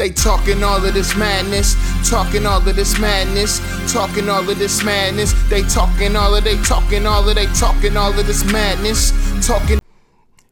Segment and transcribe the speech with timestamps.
[0.00, 1.76] They talking all of this madness,
[2.08, 3.60] talking all of this madness,
[3.92, 5.34] talking all of this madness.
[5.50, 9.10] They talking all of they talking all of they talking all of this madness,
[9.46, 9.78] talking.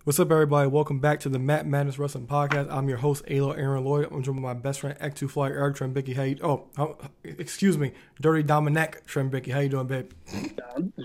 [0.04, 0.68] What's up, everybody?
[0.68, 2.70] Welcome back to the Mat Madness Wrestling Podcast.
[2.70, 4.08] I'm your host, Alo Aaron Lloyd.
[4.12, 6.14] I'm joined by my best friend, X2 Fly, Eric Trembicki.
[6.14, 9.50] How you, oh, oh, excuse me, Dirty Dominic Trembicki.
[9.50, 10.10] How you doing, babe?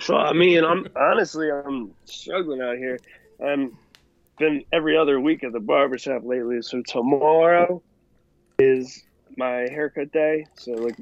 [0.01, 2.99] So I mean, I'm honestly I'm struggling out here.
[3.41, 3.77] I'm
[4.37, 6.61] been every other week at the barbershop lately.
[6.61, 7.81] So tomorrow
[8.59, 9.03] is
[9.37, 10.45] my haircut day.
[10.55, 10.95] So like,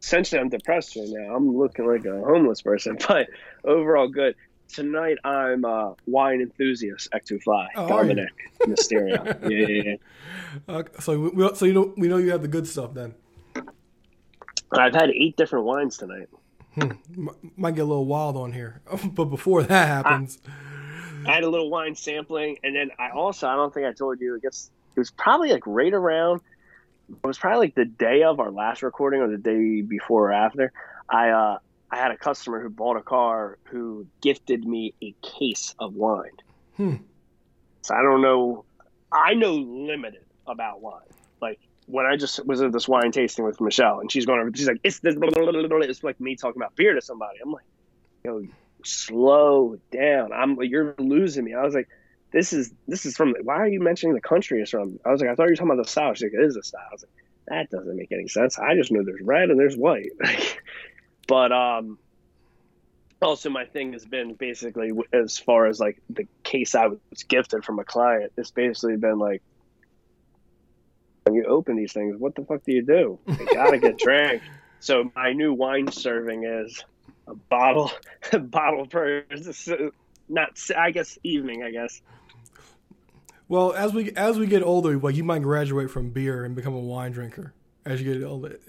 [0.00, 1.34] essentially, I'm depressed right now.
[1.34, 3.28] I'm looking like a homeless person, but
[3.64, 4.34] overall good.
[4.68, 7.88] Tonight I'm uh, wine enthusiast, Ecto Fly, Oh?
[7.88, 8.28] Dominik
[8.60, 9.26] Mysterio.
[9.50, 9.82] yeah, yeah,
[10.68, 10.72] yeah.
[10.76, 12.94] Uh, so, we, so you know, we know you have the good stuff.
[12.94, 13.16] Then
[14.70, 16.28] I've had eight different wines tonight.
[16.80, 16.96] M-
[17.56, 18.80] might get a little wild on here,
[19.12, 20.38] but before that happens,
[21.26, 24.20] I had a little wine sampling, and then I also I don't think I told
[24.20, 24.36] you.
[24.36, 26.40] I guess it was probably like right around.
[27.08, 30.32] It was probably like the day of our last recording, or the day before or
[30.32, 30.72] after.
[31.08, 31.58] I uh,
[31.90, 36.30] I had a customer who bought a car who gifted me a case of wine.
[36.76, 36.96] Hmm.
[37.82, 38.64] So I don't know.
[39.12, 41.00] I know limited about wine.
[41.40, 44.50] Like when I just was at this wine tasting with Michelle, and she's going over,
[44.54, 46.94] she's like, "It's this." Blah, blah, blah, blah, blah." It's like me talking about beer
[46.94, 47.38] to somebody.
[47.42, 47.64] I'm like,
[48.24, 48.44] "Yo,
[48.84, 50.32] slow down.
[50.32, 51.54] I'm you're losing me.
[51.54, 51.88] I was like,
[52.32, 54.98] this is this is from why are you mentioning the country it's from?
[55.04, 56.14] I was like, I thought you were talking about the style.
[56.14, 56.86] She's like, it is a style.
[56.88, 57.10] I was like,
[57.48, 58.58] that doesn't make any sense.
[58.58, 60.10] I just know there's red and there's white.
[61.26, 61.98] but um
[63.22, 67.64] also my thing has been basically as far as like the case I was gifted
[67.64, 69.42] from a client, it's basically been like
[71.24, 73.18] when you open these things, what the fuck do you do?
[73.26, 74.42] You gotta get drank.
[74.80, 76.82] So my new wine serving is
[77.26, 77.90] a bottle,
[78.32, 79.24] a bottle per
[80.28, 81.62] not I guess evening.
[81.62, 82.00] I guess
[83.50, 86.72] well, as we as we get older, like you might graduate from beer and become
[86.72, 87.52] a wine drinker
[87.84, 88.60] as you get older.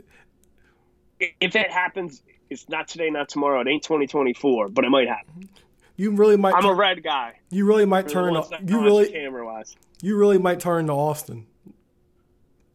[1.20, 3.62] if it happens, it's not today, not tomorrow.
[3.62, 5.48] It ain't 2024, but it might happen.
[5.98, 6.56] You really might.
[6.56, 7.40] I'm a red guy.
[7.52, 8.34] you really might turn.
[8.34, 9.76] That You really, camera wise.
[10.02, 11.46] you really might turn to Austin.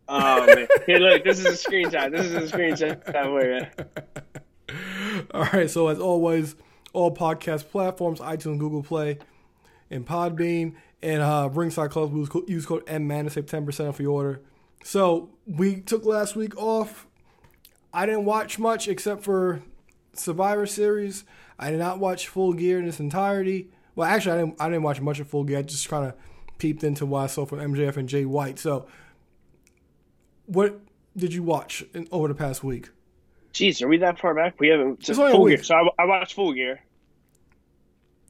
[0.09, 0.69] Oh man!
[0.87, 2.13] Hey, look, this is a screenshot.
[2.13, 4.15] This is a screenshot.
[5.35, 5.69] All right.
[5.69, 6.55] So as always,
[6.93, 9.19] all podcast platforms: iTunes, Google Play,
[9.91, 12.15] and Podbean, and uh, Ringside Club.
[12.15, 14.41] Use code, use code MMAN to save ten percent off your order.
[14.85, 17.07] So we took last week off.
[17.93, 19.63] I didn't watch much except for
[20.13, 21.25] Survivor Series.
[21.59, 23.71] I did not watch Full Gear in its entirety.
[23.95, 24.61] Well, actually, I didn't.
[24.61, 25.59] I didn't watch much of Full Gear.
[25.59, 26.15] I just kind of
[26.59, 28.59] peeped into what I saw from MJF and Jay White.
[28.59, 28.87] So,
[30.47, 30.81] what
[31.17, 32.91] did you watch in, over the past week?
[33.55, 34.61] Jeez, are we that far back?
[34.61, 35.09] We haven't.
[35.09, 35.57] It's only a full week.
[35.57, 35.65] gear.
[35.65, 36.81] So I, I watched Full Gear.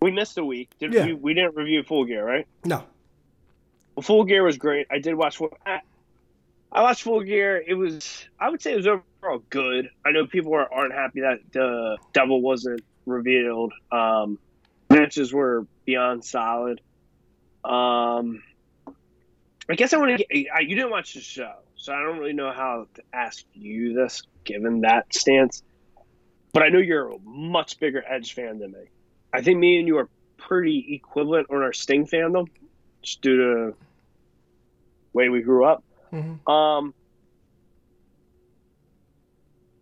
[0.00, 0.70] We missed a week.
[0.78, 1.06] Did Yeah.
[1.06, 1.14] we?
[1.14, 2.46] We didn't review Full Gear, right?
[2.64, 2.84] No.
[3.94, 4.86] Well, Full Gear was great.
[4.90, 5.38] I did watch.
[5.38, 5.80] Full- I,
[6.70, 7.62] I watched Full Gear.
[7.66, 8.28] It was.
[8.38, 9.88] I would say it was overall good.
[10.04, 13.72] I know people are, aren't happy that the Devil wasn't revealed.
[13.90, 14.38] Um,
[14.90, 16.80] matches were beyond solid.
[17.64, 18.42] Um,
[19.68, 20.24] I guess I want to.
[20.26, 23.44] get I, You didn't watch the show, so I don't really know how to ask
[23.54, 25.62] you this, given that stance.
[26.52, 28.84] But I know you're a much bigger Edge fan than me.
[29.32, 32.46] I think me and you are pretty equivalent on our Sting fandom,
[33.02, 33.74] just due to the
[35.12, 35.82] way we grew up.
[36.12, 36.48] Mhm.
[36.48, 36.94] Um,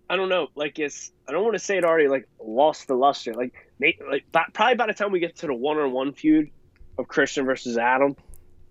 [0.09, 0.49] I don't know.
[0.55, 2.09] Like it's, I don't want to say it already.
[2.09, 3.35] Like lost the luster.
[3.35, 6.51] Like, may, like by, probably by the time we get to the one-on-one feud
[6.99, 8.17] of Christian versus Adam,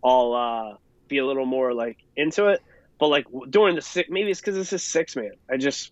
[0.04, 2.62] I'll uh, be a little more like into it.
[3.00, 5.32] But like during the six, maybe it's because it's a six man.
[5.50, 5.92] I just,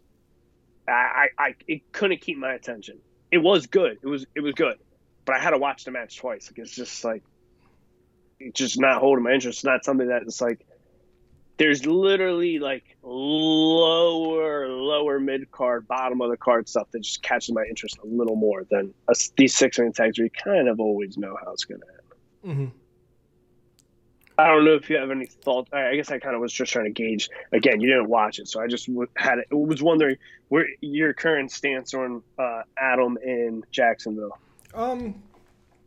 [0.88, 3.00] I, I, I, it couldn't keep my attention.
[3.32, 3.98] It was good.
[4.04, 4.78] It was, it was good.
[5.26, 6.50] But I had to watch the match twice.
[6.52, 7.24] Like it's just like,
[8.40, 9.60] it's just not holding my interest.
[9.60, 10.66] It's not something that it's like
[11.62, 17.54] there's literally like lower lower mid card bottom of the card stuff that just catches
[17.54, 21.20] my interest a little more than us these six man tags you kind of always
[21.20, 22.81] know how it's going to end hmm
[24.38, 26.52] i don't know if you have any thoughts i I guess i kind of was
[26.54, 29.82] just trying to gauge again you didn't watch it so i just had it was
[29.84, 30.18] wondering
[30.50, 34.38] where your current stance on uh, adam in jacksonville
[34.74, 35.22] Um,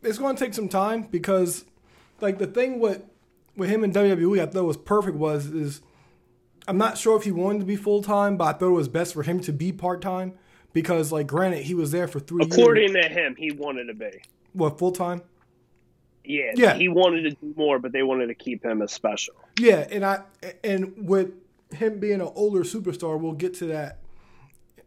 [0.03, 1.65] it's going to take some time because,
[2.21, 3.03] like, the thing with
[3.57, 5.81] with him in WWE, I thought was perfect was is
[6.69, 8.89] I'm not sure if he wanted to be full time, but I thought it was
[8.89, 10.35] best for him to be part time
[10.73, 13.07] because, like, granted, he was there for three according years.
[13.07, 14.11] to him he wanted to be
[14.53, 15.23] What full time?
[16.25, 16.75] Yeah, Yeah.
[16.75, 20.05] he wanted to do more but they wanted to keep him as special Yeah, and
[20.05, 20.23] I
[20.63, 21.33] and with
[21.73, 23.99] him being an older superstar, we'll get to that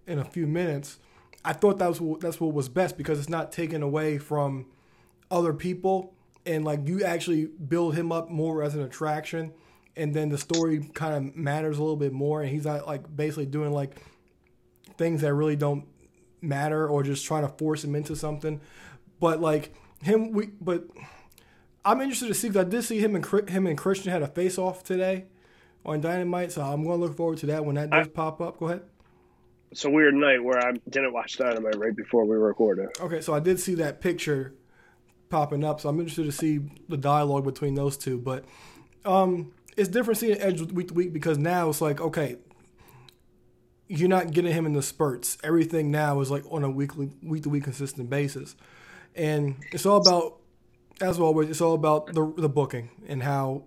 [0.05, 0.99] in a few minutes.
[1.43, 4.67] I thought that was what, that's what was best because it's not taken away from
[5.29, 6.13] other people,
[6.45, 9.51] and like you actually build him up more as an attraction,
[9.97, 13.03] and then the story kind of matters a little bit more, and he's not like
[13.15, 14.01] basically doing like
[14.97, 15.85] things that really don't
[16.41, 18.61] matter or just trying to force him into something.
[19.19, 20.85] But like him, we but
[21.87, 24.27] I'm interested to see because I did see him and him and Christian had a
[24.27, 25.23] face off today
[25.85, 28.41] on Dynamite, so I'm going to look forward to that when that does I, pop
[28.41, 28.59] up.
[28.59, 28.81] Go ahead.
[29.71, 32.89] It's a weird night where I didn't watch Dynamite right before we recorded.
[32.99, 34.53] Okay, so I did see that picture
[35.29, 38.17] popping up, so I'm interested to see the dialogue between those two.
[38.17, 38.43] But
[39.05, 42.35] um, it's different seeing Edge week to week because now it's like okay,
[43.87, 45.37] you're not getting him in the spurts.
[45.41, 48.57] Everything now is like on a weekly, week to week consistent basis,
[49.15, 50.39] and it's all about
[51.01, 53.63] as always, it's all about the the booking and how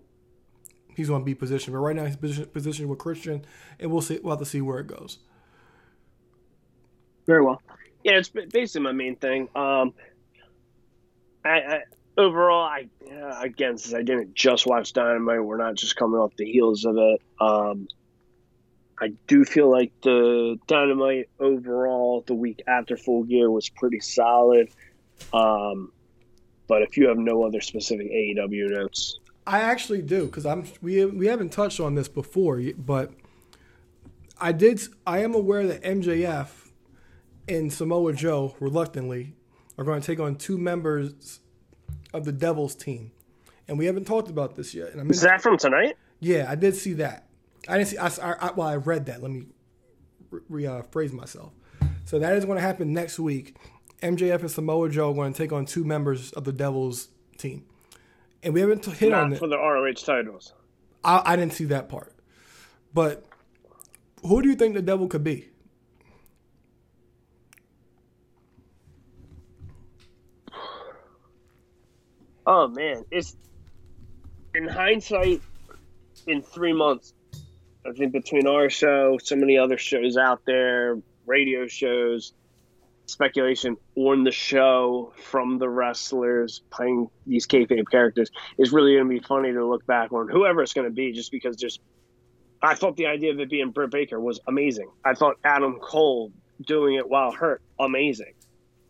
[0.95, 1.75] he's going to be positioned.
[1.75, 3.45] But right now, he's positioned, positioned with Christian,
[3.79, 4.19] and we'll see.
[4.23, 5.19] We'll have to see where it goes.
[7.27, 7.63] Very well.
[8.05, 9.49] Yeah, it's basically my main thing.
[9.55, 9.93] Um,
[11.45, 11.81] I, I
[12.17, 16.35] overall, I yeah, again, since I didn't just watch Dynamite, we're not just coming off
[16.37, 17.23] the heels of it.
[17.41, 17.89] Um,
[18.99, 24.69] I do feel like the Dynamite overall, the week after Full Gear was pretty solid.
[25.33, 25.93] Um,
[26.71, 31.05] but if you have no other specific AEW notes, I actually do because I'm we
[31.05, 33.11] we haven't touched on this before, but
[34.41, 34.81] I did.
[35.05, 36.49] I am aware that MJF
[37.49, 39.35] and Samoa Joe reluctantly
[39.77, 41.41] are going to take on two members
[42.15, 43.11] of the Devils team,
[43.67, 44.93] and we haven't talked about this yet.
[44.93, 45.97] And I'm Is that from tonight?
[46.21, 47.27] Yeah, I did see that.
[47.67, 47.99] I didn't see.
[47.99, 49.21] I, I well, I read that.
[49.21, 49.47] Let me
[50.49, 51.53] rephrase uh, myself.
[52.05, 53.57] So that is going to happen next week.
[54.03, 57.09] MJF and Samoa Joe are going to take on two members of the Devils
[57.39, 57.65] team,
[58.43, 60.53] and we haven't hit Not on it for the ROH titles.
[61.05, 62.15] I, I didn't see that part,
[62.95, 63.25] but
[64.23, 65.49] who do you think the Devil could be?
[72.47, 73.37] Oh man, it's
[74.55, 75.43] in hindsight.
[76.27, 77.15] In three months,
[77.87, 82.35] I think between our show, so many other shows out there, radio shows,
[83.11, 89.11] speculation on the show from the wrestlers playing these kayfabe characters is really going to
[89.11, 91.81] be funny to look back on whoever it's going to be, just because just
[92.63, 94.89] I thought the idea of it being Britt Baker was amazing.
[95.05, 96.33] I thought Adam Cole
[96.67, 98.35] doing it while hurt, amazing.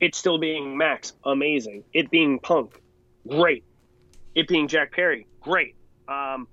[0.01, 1.85] It still being Max, amazing.
[1.93, 2.81] It being Punk,
[3.27, 3.65] great.
[4.35, 5.77] It being Jack Perry, great.
[6.09, 6.49] Um,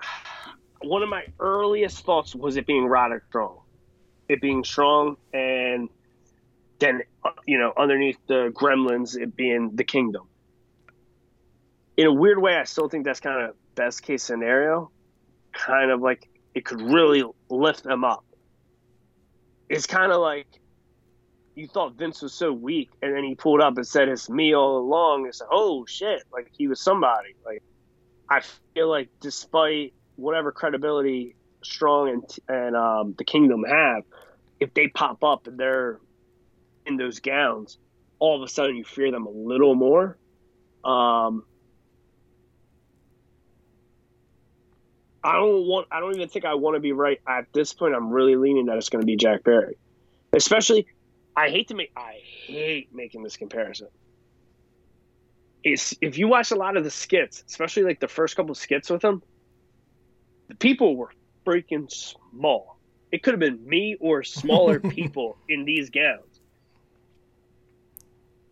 [0.82, 3.60] one of my earliest thoughts was it being Roderick Strong
[4.28, 5.88] it being strong, and
[6.78, 7.02] then
[7.46, 10.28] you know underneath the gremlins it being the kingdom.
[11.96, 14.90] In a weird way, I still think that's kind of best case scenario.
[15.52, 18.24] Kind of like it could really lift them up.
[19.68, 20.46] It's kind of like
[21.54, 24.54] you thought Vince was so weak, and then he pulled up and said it's me
[24.54, 25.26] all along.
[25.26, 27.34] It's like, oh shit, like he was somebody.
[27.44, 27.62] Like
[28.28, 28.42] I
[28.74, 31.36] feel like despite whatever credibility
[31.66, 34.04] Strong and and um, the Kingdom have,
[34.60, 35.98] if they pop up and they're
[36.86, 37.78] in those gowns,
[38.18, 40.16] all of a sudden you fear them a little more.
[40.84, 41.44] Um,
[45.26, 45.88] I don't want.
[45.90, 47.94] I don't even think I want to be right at this point.
[47.94, 49.76] I'm really leaning that it's going to be Jack Perry,
[50.32, 50.86] especially.
[51.36, 51.90] I hate to make.
[51.96, 53.88] I hate making this comparison.
[55.64, 58.88] Is if you watch a lot of the skits, especially like the first couple skits
[58.88, 59.20] with him,
[60.46, 61.10] the people were
[61.46, 62.76] freaking small.
[63.12, 66.40] It could have been me or smaller people in these gowns.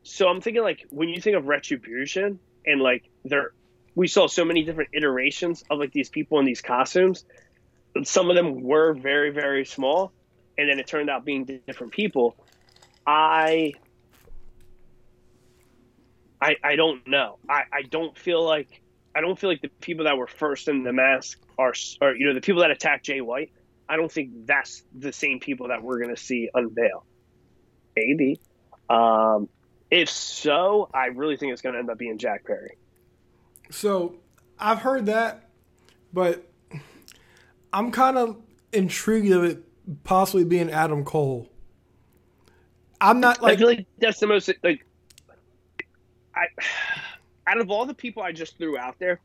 [0.03, 3.53] So I'm thinking like when you think of retribution and like there
[3.95, 7.25] we saw so many different iterations of like these people in these costumes.
[8.03, 10.13] Some of them were very, very small,
[10.59, 12.37] and then it turned out being different people.
[13.07, 13.75] I
[16.41, 17.39] I, I don't know.
[17.49, 18.83] I, I don't feel like
[19.14, 22.26] I don't feel like the people that were first in the mask are, or you
[22.26, 23.52] know, the people that attacked Jay White.
[23.88, 27.04] I don't think that's the same people that we're going to see unveil.
[27.94, 28.40] Maybe.
[28.88, 29.49] Um,
[29.90, 32.76] if so, I really think it's going to end up being Jack Perry.
[33.71, 34.16] So
[34.59, 35.50] I've heard that,
[36.12, 36.44] but
[37.73, 38.37] I'm kind of
[38.73, 39.62] intrigued of it
[40.02, 41.49] possibly being Adam Cole.
[43.00, 43.54] I'm not like.
[43.54, 44.87] I feel like that's the most like.
[46.35, 46.47] I
[47.47, 49.21] out of all the people I just threw out there,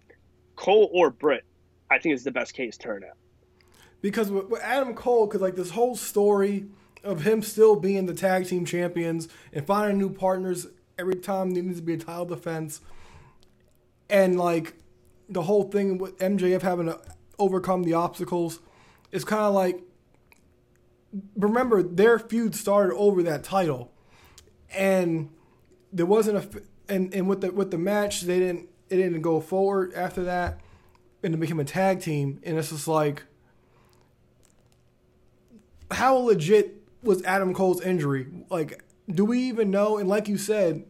[0.56, 1.46] Cole or Britt,
[1.90, 3.18] I think is the best case turnout.
[4.02, 6.66] Because with, Adam Cole, because like this whole story
[7.04, 11.64] of him still being the tag team champions and finding new partners every time there
[11.64, 12.82] needs to be a title defense,
[14.10, 14.74] and like
[15.30, 17.00] the whole thing with MJF having to
[17.38, 18.60] overcome the obstacles,
[19.12, 19.82] it's kind of like
[21.36, 23.92] remember their feud started over that title,
[24.74, 25.30] and
[25.92, 29.40] there wasn't a and and with the with the match they didn't it didn't go
[29.40, 30.60] forward after that,
[31.24, 32.40] and it became a tag team.
[32.44, 33.24] And it's just like,
[35.92, 38.28] how legit was Adam Cole's injury?
[38.50, 39.98] Like, do we even know?
[39.98, 40.86] And like you said,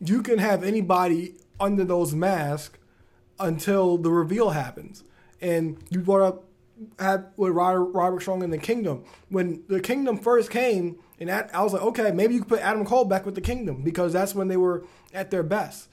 [0.00, 2.78] you can have anybody under those masks
[3.38, 5.04] until the reveal happens.
[5.40, 6.44] And you brought up
[6.98, 9.04] had with Robert, Robert Strong in the Kingdom.
[9.28, 12.60] When the Kingdom first came, and that, I was like, okay, maybe you could put
[12.60, 15.88] Adam Cole back with the Kingdom because that's when they were at their best.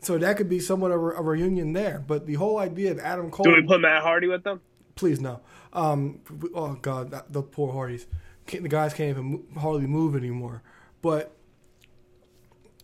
[0.00, 2.02] So that could be somewhat of a, a reunion there.
[2.06, 3.44] But the whole idea of Adam Cole.
[3.44, 4.60] Do we put Matt Hardy with them?
[4.94, 5.40] Please no.
[5.72, 6.20] Um,
[6.54, 8.06] oh God, that, the poor Hardys.
[8.46, 10.62] The guys can't even hardly move anymore.
[11.00, 11.34] But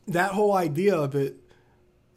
[0.06, 1.36] that whole idea of it,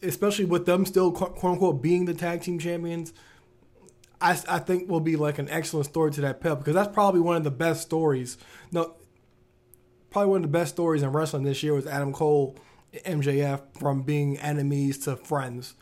[0.02, 3.14] especially with them still quote unquote being the tag team champions,
[4.22, 7.22] I, I think will be like an excellent story to that pep because that's probably
[7.22, 8.38] one of the best stories.
[8.72, 8.96] No,
[10.10, 12.56] probably one of the best stories in wrestling this year was Adam Cole,
[12.94, 15.76] MJF from being enemies to friends,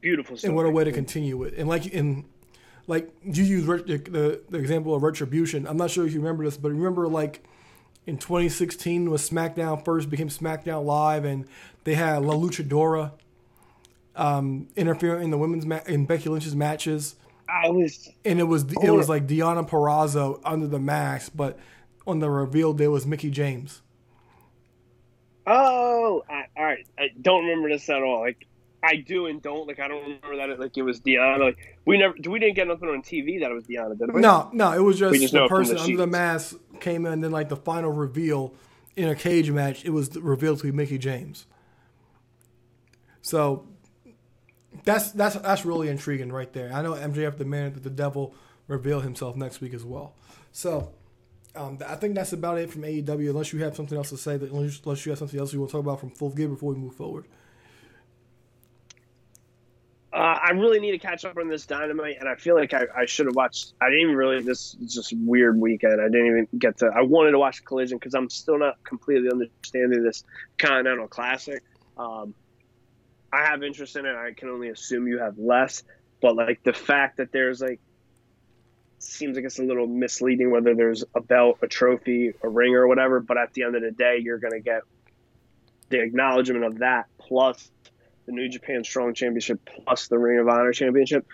[0.00, 0.48] Beautiful story.
[0.48, 1.54] and what a way to continue it.
[1.56, 2.24] And like in
[2.86, 5.66] like you use the, the the example of retribution.
[5.66, 7.44] I'm not sure if you remember this, but remember like
[8.06, 11.46] in 2016 when SmackDown first became SmackDown Live, and
[11.84, 13.12] they had La Luchadora
[14.18, 17.16] um, interfere in the women's ma- in Becky Lynch's matches.
[17.48, 21.58] I was and it was it was like Deonna Purrazzo under the mask, but
[22.06, 23.80] on the reveal there was Mickie James.
[25.46, 26.86] Oh, I, all right.
[26.98, 28.20] I don't remember this at all.
[28.20, 28.46] Like
[28.82, 29.66] I do and don't.
[29.66, 30.50] Like I don't remember that.
[30.50, 31.38] It, like it was Deonna.
[31.38, 32.14] Like we never.
[32.28, 34.20] We didn't get nothing on TV that it was Deonna, did we?
[34.20, 37.12] No, no, it was just, just the from the person under the mask came in,
[37.12, 38.52] and then like the final reveal
[38.94, 41.46] in a cage match, it was revealed to be Mickie James.
[43.22, 43.66] So
[44.84, 46.72] that's that's that's really intriguing right there.
[46.72, 48.34] I know MJF demanded that the devil
[48.66, 50.14] reveal himself next week as well.
[50.52, 50.92] So
[51.56, 53.30] um, I think that's about it from AEW.
[53.30, 55.70] Unless you have something else to say, that unless you have something else you want
[55.70, 57.24] to talk about from Full Gear before we move forward.
[60.10, 62.84] Uh, I really need to catch up on this Dynamite, and I feel like I,
[62.96, 63.74] I should have watched.
[63.80, 64.40] I didn't even really.
[64.40, 66.00] This is just weird weekend.
[66.00, 66.86] I didn't even get to.
[66.86, 70.24] I wanted to watch Collision because I'm still not completely understanding this
[70.58, 71.62] Continental Classic.
[71.98, 72.34] Um,
[73.32, 74.14] I have interest in it.
[74.14, 75.82] I can only assume you have less,
[76.20, 77.80] but like the fact that there's like
[78.98, 82.86] seems like it's a little misleading whether there's a belt, a trophy, a ring, or
[82.86, 83.20] whatever.
[83.20, 84.82] But at the end of the day, you're going to get
[85.88, 87.70] the acknowledgement of that plus
[88.26, 91.26] the New Japan Strong Championship plus the Ring of Honor Championship.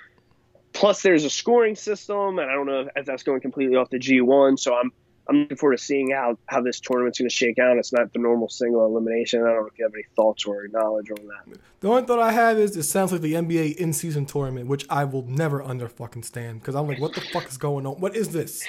[0.72, 3.98] Plus, there's a scoring system, and I don't know if that's going completely off the
[3.98, 4.58] G1.
[4.58, 4.92] So I'm
[5.26, 7.78] I'm looking forward to seeing how how this tournament's going to shake out.
[7.78, 9.42] It's not the normal single elimination.
[9.42, 11.58] I don't know if you have any thoughts or knowledge on that.
[11.80, 14.86] The only thought I have is it sounds like the NBA in season tournament, which
[14.90, 17.94] I will never under fucking stand because I'm like, what the fuck is going on?
[18.00, 18.66] What is this?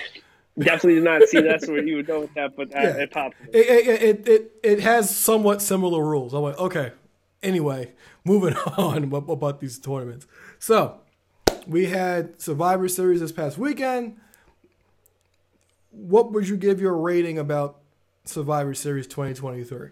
[0.58, 2.98] Definitely did not see that's where you would go with that, but uh, Yeah.
[2.98, 3.36] it popped.
[3.52, 6.34] It, it, it, it, it has somewhat similar rules.
[6.34, 6.94] I'm like, okay.
[7.44, 7.92] Anyway,
[8.24, 10.28] moving on about, about these tournaments.
[10.58, 11.02] So,
[11.68, 14.18] we had Survivor Series this past weekend.
[15.96, 17.80] What would you give your rating about
[18.26, 19.90] Survivor Series 2023?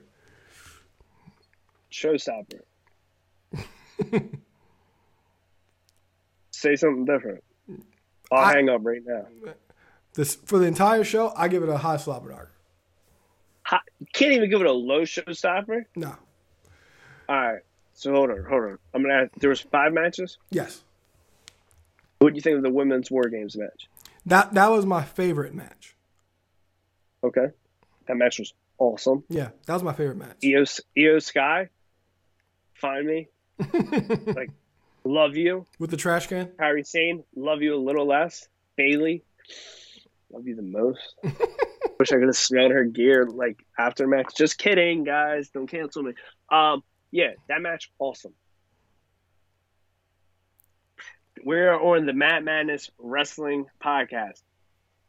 [1.91, 2.61] Showstopper.
[6.51, 7.43] Say something different.
[8.31, 9.25] I'll I- hang up right now.
[10.15, 12.31] This for the entire show, I give it a high slobber
[13.99, 15.85] you can't even give it a low showstopper.
[15.95, 16.15] No.
[17.29, 17.61] All right.
[17.93, 18.77] So hold on, hold on.
[18.93, 19.13] I'm gonna.
[19.23, 20.37] Ask, there was five matches.
[20.49, 20.83] Yes.
[22.19, 23.87] What do you think of the women's War Games match?
[24.25, 25.92] That that was my favorite match.
[27.23, 27.47] Okay,
[28.07, 29.23] that match was awesome.
[29.29, 30.37] Yeah, that was my favorite match.
[30.43, 31.69] Iyo, Iyo Sky,
[32.73, 33.27] find me.
[34.27, 34.49] like,
[35.03, 35.65] love you.
[35.79, 36.47] With the trash can?
[36.47, 38.47] Kairi Sane, love you a little less.
[38.75, 39.23] Bayley,
[40.31, 41.15] love you the most.
[41.99, 44.35] Wish I could have smelled her gear like after match.
[44.35, 45.49] Just kidding, guys.
[45.49, 46.13] Don't cancel me.
[46.49, 48.33] Um, yeah, that match awesome.
[51.45, 54.41] We're on the Mat Madness Wrestling Podcast.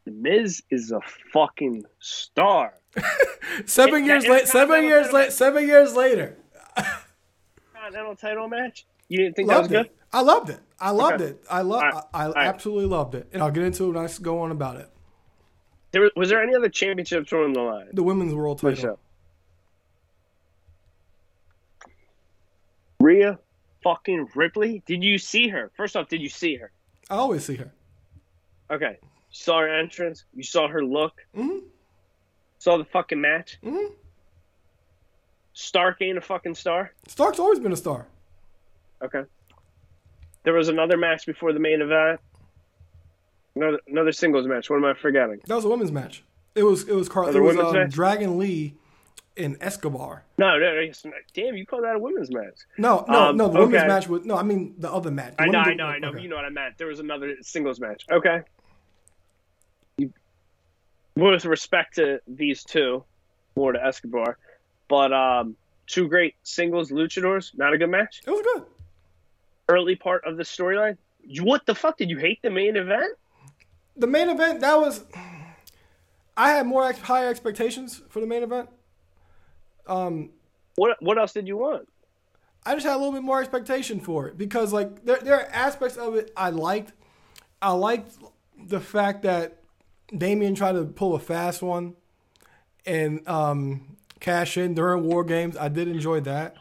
[0.04, 1.00] The Miz is a
[1.32, 2.74] fucking star.
[3.66, 4.46] Seven It- years late.
[4.48, 5.32] Seven years late.
[5.32, 6.36] Seven years later.
[7.74, 8.86] Continental title match.
[9.08, 9.86] You didn't think that was Loved good?
[9.86, 9.96] it.
[10.12, 10.60] I loved it.
[10.80, 11.30] I loved Okay.
[11.32, 11.44] it.
[11.50, 11.82] I love.
[11.82, 11.94] Right.
[12.12, 12.46] I, I right.
[12.46, 14.88] absolutely loved it, and I'll get into it when I go on about it.
[15.92, 17.88] There was, was there any other championships on the line?
[17.92, 18.98] The women's world title.
[23.00, 23.38] Rhea
[23.82, 24.82] fucking Ripley.
[24.86, 25.70] Did you see her?
[25.76, 26.70] First off, did you see her?
[27.10, 27.70] I always see her.
[28.70, 28.98] Okay.
[29.34, 30.24] You saw her entrance.
[30.32, 31.26] You saw her look.
[31.36, 31.62] Mhm.
[32.58, 33.58] Saw the fucking match.
[33.64, 33.90] Mhm.
[35.54, 36.92] Stark ain't a fucking star.
[37.08, 38.06] Stark's always been a star.
[39.02, 39.24] Okay.
[40.44, 42.20] There was another match before the main event.
[43.56, 44.70] Another, another singles match.
[44.70, 45.40] What am I forgetting?
[45.46, 46.22] That was a women's match.
[46.54, 47.88] It was it was Car- it was um.
[47.88, 48.74] Dragon Lee
[49.36, 50.22] and Escobar.
[50.38, 52.54] No, no, no, damn, you call that a women's match?
[52.78, 53.48] No, no, Um, no.
[53.48, 54.36] The women's match was no.
[54.36, 55.36] I mean the other match.
[55.36, 56.08] The I know, I know, I know.
[56.10, 56.20] okay.
[56.20, 56.78] You know what I meant.
[56.78, 58.04] There was another singles match.
[58.10, 58.42] Okay.
[61.16, 63.04] With respect to these two,
[63.56, 64.36] more to Escobar,
[64.88, 65.56] but um,
[65.86, 67.56] two great singles luchadors.
[67.56, 68.22] Not a good match.
[68.26, 68.64] It was good.
[69.68, 70.96] Early part of the storyline.
[71.40, 73.16] What the fuck did you hate the main event?
[73.96, 75.04] The main event that was.
[76.36, 78.68] I had more higher expectations for the main event.
[79.86, 80.30] Um,
[80.74, 81.88] What What else did you want?
[82.66, 85.48] I just had a little bit more expectation for it because like there there are
[85.52, 86.92] aspects of it I liked.
[87.62, 88.12] I liked
[88.66, 89.58] the fact that
[90.16, 91.94] Damian tried to pull a fast one
[92.86, 95.56] and um, cash in during war games.
[95.56, 96.56] I did enjoy that.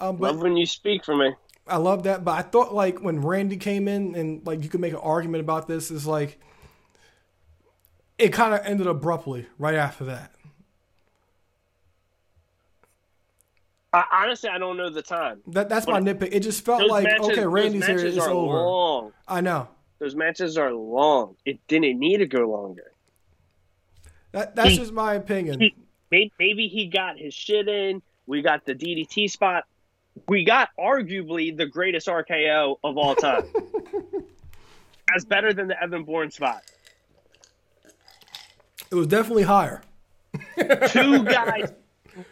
[0.00, 1.34] Um, but Love when you speak for me.
[1.66, 2.24] I love that.
[2.24, 5.40] But I thought like when Randy came in and like you could make an argument
[5.40, 6.38] about this is like
[8.18, 10.32] it kind of ended abruptly right after that.
[13.92, 15.40] I, honestly, I don't know the time.
[15.46, 16.30] That that's my nitpick.
[16.32, 17.98] It just felt like matches, okay, Randy's here.
[17.98, 18.58] It's over.
[18.58, 19.12] long.
[19.28, 19.68] I know.
[19.98, 21.36] Those matches are long.
[21.44, 22.92] It didn't need to go longer.
[24.32, 25.60] That that's He- just my opinion.
[25.60, 25.74] he,
[26.10, 28.02] may- maybe he got his shit in.
[28.26, 29.64] We got the DDT spot.
[30.28, 33.44] We got arguably the greatest RKO of all time.
[35.08, 36.62] That's better than the Evan Bourne spot.
[38.90, 39.82] It was definitely higher.
[40.88, 41.72] Two guys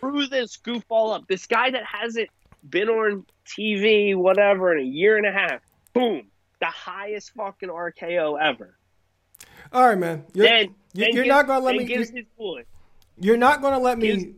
[0.00, 1.26] threw this goofball up.
[1.28, 2.28] This guy that hasn't
[2.68, 5.60] been on TV, whatever, in a year and a half.
[5.92, 6.28] Boom.
[6.62, 8.76] The highest fucking RKO ever.
[9.72, 10.24] All right, man.
[10.32, 11.82] You're, Then, you- gives- not gonna let me.
[11.82, 12.62] gives You're, his boy.
[13.18, 14.34] you're not gonna let gives- me.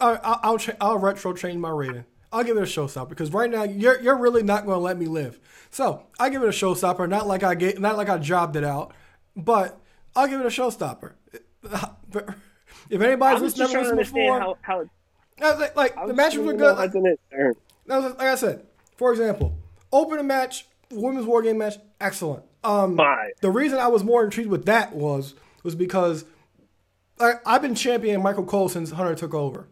[0.00, 2.06] I- I'll I'll, cha- I'll retro change my rating.
[2.32, 5.04] I'll give it a showstopper because right now you're you're really not gonna let me
[5.04, 5.38] live.
[5.70, 7.06] So I give it a showstopper.
[7.06, 8.94] Not like I get, not like I jobbed it out,
[9.36, 9.78] but
[10.16, 11.12] I'll give it a showstopper.
[12.88, 14.84] If anybody's listening, to understand before, how, how
[15.58, 16.76] like, like the matches were good.
[16.78, 17.56] Like, didn't it-
[17.86, 18.66] that was, like I said,
[18.96, 19.54] for example,
[19.92, 22.44] open a match, women's war game match, excellent.
[22.64, 23.30] Um, Fine.
[23.40, 26.24] the reason I was more intrigued with that was was because
[27.20, 29.68] I, I've been championing Michael Cole since Hunter took over,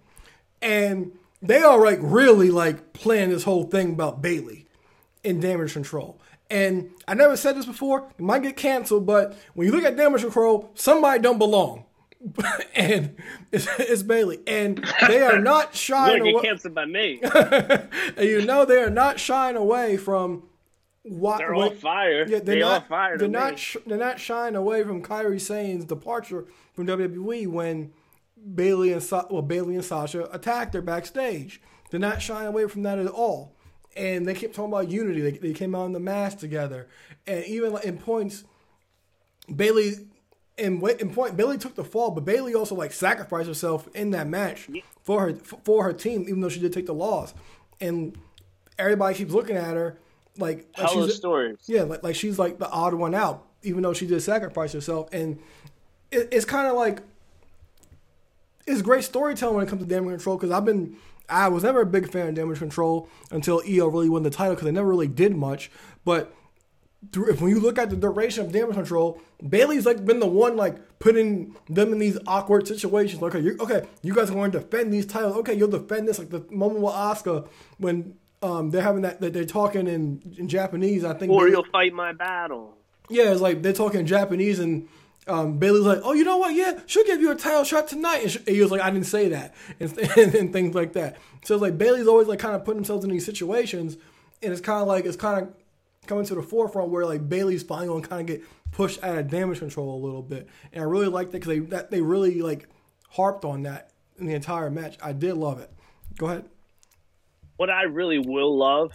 [0.61, 4.67] and they are like really like planning this whole thing about Bayley
[5.25, 6.21] and damage control.
[6.51, 9.97] And I never said this before; it might get canceled, but when you look at
[9.97, 11.85] damage control, somebody don't belong.
[12.75, 13.17] and
[13.51, 17.21] it's, it's Bayley, and they are not You're shying away get canceled by me.
[17.23, 20.43] and you know they are not shying away from
[21.03, 22.21] what They're all fire.
[22.29, 22.83] Yeah, they're they not.
[22.83, 23.17] all fire.
[23.19, 23.59] they're not.
[23.59, 27.93] Sh- they're not shying away from Kairi Sane's departure from WWE when
[28.55, 31.61] Bayley and Sa- well Bayley and Sasha attacked her backstage.
[31.91, 33.57] They're not shying away from that at all.
[33.97, 35.21] And they kept talking about unity.
[35.21, 36.87] They, they came out in the mask together,
[37.27, 38.45] and even in points,
[39.55, 39.93] Bayley.
[40.59, 44.11] In, wa- in point, Bayley took the fall, but Bayley also like sacrificed herself in
[44.11, 44.69] that match
[45.03, 45.35] for her
[45.65, 47.33] for her team, even though she did take the loss.
[47.81, 48.19] And
[48.79, 49.99] everybody keeps looking at her
[50.38, 51.59] like, like Hella she's stories.
[51.66, 55.09] yeah, like, like she's like the odd one out, even though she did sacrifice herself.
[55.12, 55.38] And
[56.11, 57.03] it, it's kind of like
[58.66, 60.97] it's great storytelling when it comes to damage control because I've been
[61.29, 64.55] I was never a big fan of damage control until Iyo really won the title
[64.55, 65.71] because they never really did much.
[66.05, 66.35] But
[67.12, 70.27] through, if when you look at the duration of damage control, Bayley's like been the
[70.27, 73.23] one like putting them in these awkward situations.
[73.23, 75.37] Like, okay, you okay, you guys are going to defend these titles.
[75.38, 76.19] Okay, you'll defend this.
[76.19, 80.48] Like the moment with Asuka when um, they're having that, that they're talking in, in
[80.48, 81.05] Japanese.
[81.05, 82.76] I think Or you'll fight my battle.
[83.09, 84.88] yeah, it's like they're talking in Japanese, and
[85.26, 86.55] um, Bayley's like, "Oh, you know what?
[86.55, 88.90] Yeah, she'll give you a title shot tonight." And, sh- and he was like, "I
[88.90, 91.16] didn't say that," and, and, and things like that.
[91.44, 93.96] So it's like Bayley's always like kind of putting themselves in these situations,
[94.42, 95.55] and it's kind of like it's kind of
[96.07, 99.18] coming to the forefront where like Bayley's finally going to kind of get pushed out
[99.18, 102.00] of damage control a little bit, and I really liked it because they that they
[102.00, 102.68] really like
[103.11, 104.96] harped on that in the entire match.
[105.03, 105.70] I did love it.
[106.16, 106.44] Go ahead.
[107.61, 108.90] What I really will love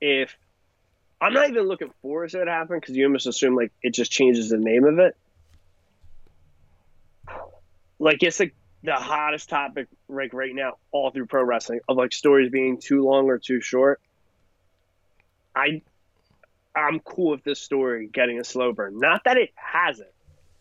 [0.00, 0.34] if
[1.20, 4.48] I'm not even looking to it happen because you almost assume like it just changes
[4.48, 5.14] the name of it.
[7.98, 12.14] Like it's like the hottest topic like right now all through pro wrestling of like
[12.14, 14.00] stories being too long or too short.
[15.54, 15.82] I
[16.74, 18.98] I'm cool with this story getting a slow burn.
[18.98, 20.08] Not that it hasn't,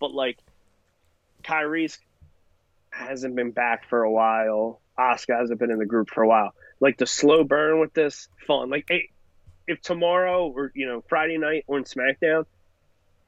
[0.02, 0.38] but like
[1.46, 1.98] Kairi's
[2.90, 4.82] hasn't been back for a while.
[5.00, 6.54] Asuka hasn't been in the group for a while.
[6.80, 8.70] Like the slow burn with this fun.
[8.70, 9.10] Like hey,
[9.68, 12.46] if tomorrow or you know Friday night on SmackDown,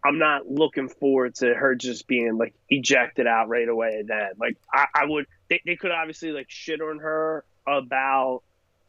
[0.03, 4.03] I'm not looking forward to her just being like ejected out right away.
[4.05, 8.43] Then like I, I would they, they could obviously like shit on her about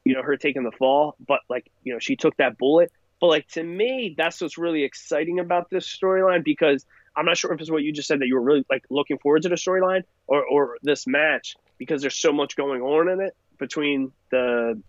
[0.04, 2.92] you know her taking the fall, but like you know she took that bullet.
[3.20, 7.52] But like to me, that's what's really exciting about this storyline because I'm not sure
[7.52, 9.56] if it's what you just said that you were really like looking forward to the
[9.56, 11.56] storyline or or this match.
[11.76, 14.80] because there's so much going on in it between the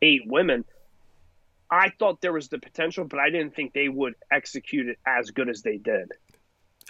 [0.00, 0.64] eight women.
[1.70, 5.30] I thought there was the potential, but I didn't think they would execute it as
[5.30, 6.10] good as they did.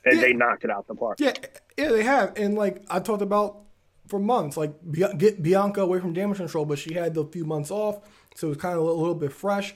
[0.05, 0.21] And Yeah.
[0.21, 1.19] they knocked it out the park.
[1.21, 1.35] Yeah,
[1.77, 3.59] yeah, they have, and like I talked about
[4.07, 4.73] for months, like
[5.19, 7.99] get Bianca away from damage control, but she had the few months off,
[8.35, 9.75] so it was kind of a little bit fresh.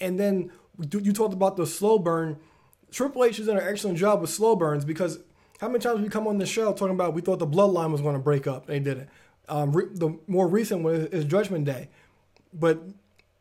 [0.00, 0.50] And then
[0.92, 2.38] you talked about the slow burn.
[2.90, 5.18] Triple H has done an excellent job with slow burns because
[5.60, 8.00] how many times we come on the show talking about we thought the bloodline was
[8.00, 9.08] going to break up, they didn't.
[9.48, 11.88] Um, re- the more recent one is Judgment Day,
[12.52, 12.82] but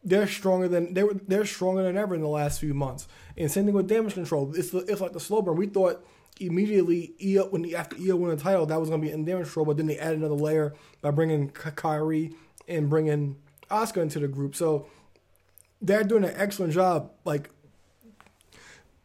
[0.03, 1.15] they're stronger than they were.
[1.27, 3.07] They're stronger than ever in the last few months.
[3.37, 4.53] And same thing with damage control.
[4.55, 5.55] It's the, it's like the slow burn.
[5.55, 6.05] We thought
[6.39, 9.45] immediately Iyo when after Iyo won the title that was going to be in damage
[9.45, 12.35] control, but then they added another layer by bringing Ky- Kairi
[12.67, 13.37] and bringing
[13.71, 14.55] Asuka into the group.
[14.55, 14.87] So
[15.81, 17.49] they're doing an excellent job, like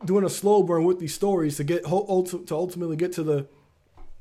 [0.05, 1.91] doing a slow burn with these stories to get to
[2.51, 3.47] ultimately get to the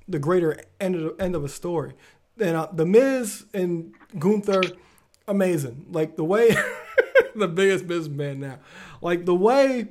[0.07, 1.93] the greater end of the end of a story.
[2.39, 4.63] And uh, the Miz and Gunther,
[5.27, 5.85] amazing.
[5.91, 6.55] Like the way
[7.35, 8.59] the biggest Miz man now,
[9.01, 9.87] like the way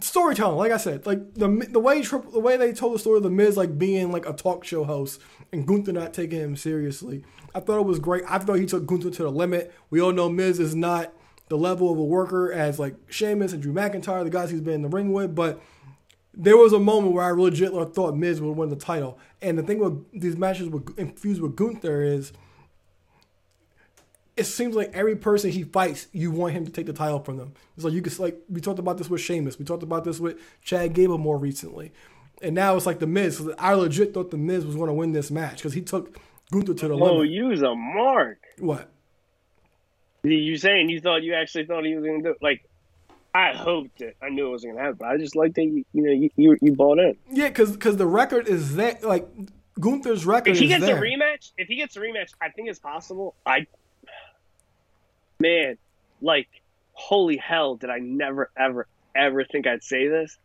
[0.00, 0.58] storytelling.
[0.58, 3.30] Like I said, like the the way the way they told the story of the
[3.30, 5.20] Miz, like being like a talk show host
[5.52, 7.24] and Gunther not taking him seriously.
[7.54, 8.24] I thought it was great.
[8.28, 9.72] I thought he took Gunther to the limit.
[9.90, 11.12] We all know Miz is not
[11.48, 14.74] the level of a worker as like Sheamus and Drew McIntyre, the guys he's been
[14.74, 15.60] in the ring with, but
[16.38, 19.18] there was a moment where I legit thought Miz would win the title.
[19.42, 22.32] And the thing with these matches with infused with Gunther is
[24.36, 27.38] it seems like every person he fights, you want him to take the title from
[27.38, 27.54] them.
[27.74, 30.20] It's like you could like we talked about this with Sheamus, we talked about this
[30.20, 31.90] with Chad Gable more recently,
[32.40, 33.38] and now it's like the Miz.
[33.38, 36.18] So I legit thought the Miz was going to win this match because he took
[36.52, 37.30] Gunther to the Oh, limit.
[37.30, 38.38] use a mark.
[38.58, 38.88] What?
[40.22, 42.34] You saying you thought you actually thought he was going to do?
[42.40, 42.67] Like,
[43.38, 44.16] I hoped it.
[44.20, 44.98] I knew it wasn't going to happen.
[44.98, 47.16] But I just like that you, you know you, you you bought in.
[47.30, 49.28] Yeah, because because the record is that like
[49.78, 50.98] Gunther's record If he is gets there.
[50.98, 53.36] a rematch, if he gets a rematch, I think it's possible.
[53.46, 53.66] I,
[55.38, 55.78] man,
[56.20, 56.48] like,
[56.94, 60.36] holy hell, did I never, ever, ever think I'd say this?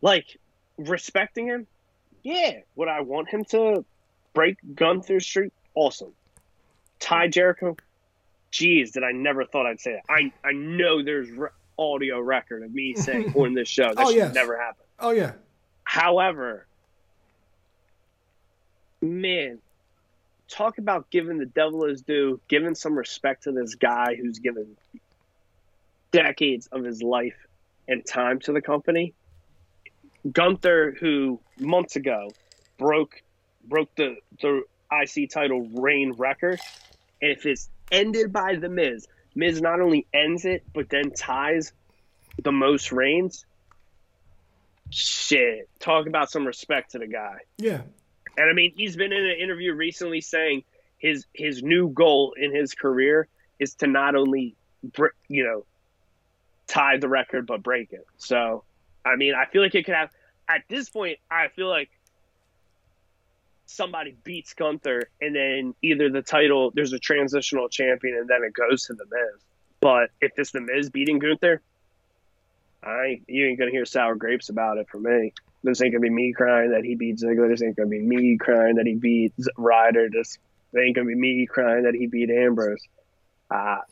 [0.00, 0.38] Like,
[0.78, 1.66] respecting him,
[2.22, 2.60] yeah.
[2.76, 3.84] Would I want him to
[4.34, 5.52] break Gunther's streak?
[5.74, 6.12] Awesome.
[7.00, 7.76] Ty Jericho,
[8.54, 10.02] geez, did I never thought I'd say that.
[10.08, 14.10] I I know there's re- audio record of me saying on this show that Oh,
[14.10, 14.34] should yes.
[14.34, 14.84] never happen.
[15.00, 15.32] oh yeah,
[15.82, 16.66] However,
[19.02, 19.58] man,
[20.48, 24.76] talk about giving the devil his due, giving some respect to this guy who's given
[26.12, 27.36] decades of his life
[27.88, 29.14] and time to the company.
[30.30, 32.30] Gunther, who months ago
[32.78, 33.20] broke
[33.66, 34.62] broke the the
[34.92, 36.60] IC title reign record,
[37.20, 41.72] and if it's ended by the Miz, Miz not only ends it but then ties
[42.42, 43.44] the most reigns.
[44.90, 47.38] Shit, talk about some respect to the guy.
[47.58, 47.82] yeah.
[48.36, 50.64] And I mean, he's been in an interview recently saying
[50.98, 53.28] his his new goal in his career
[53.60, 54.56] is to not only
[55.28, 55.64] you know
[56.66, 58.06] tie the record but break it.
[58.16, 58.64] So,
[59.04, 60.10] I mean, I feel like it could have
[60.48, 61.18] at this point.
[61.30, 61.90] I feel like
[63.66, 68.52] somebody beats Gunther, and then either the title there's a transitional champion, and then it
[68.52, 69.42] goes to the Miz.
[69.80, 71.60] But if it's the Miz beating Gunther,
[72.82, 75.32] I you ain't gonna hear sour grapes about it from me.
[75.62, 77.48] This ain't gonna be me crying that he beat Ziggler.
[77.48, 80.08] This ain't gonna be me crying that he beat Ryder.
[80.10, 80.38] This
[80.78, 82.86] ain't gonna be me crying that he beat Ambrose.
[83.50, 83.82] Ah,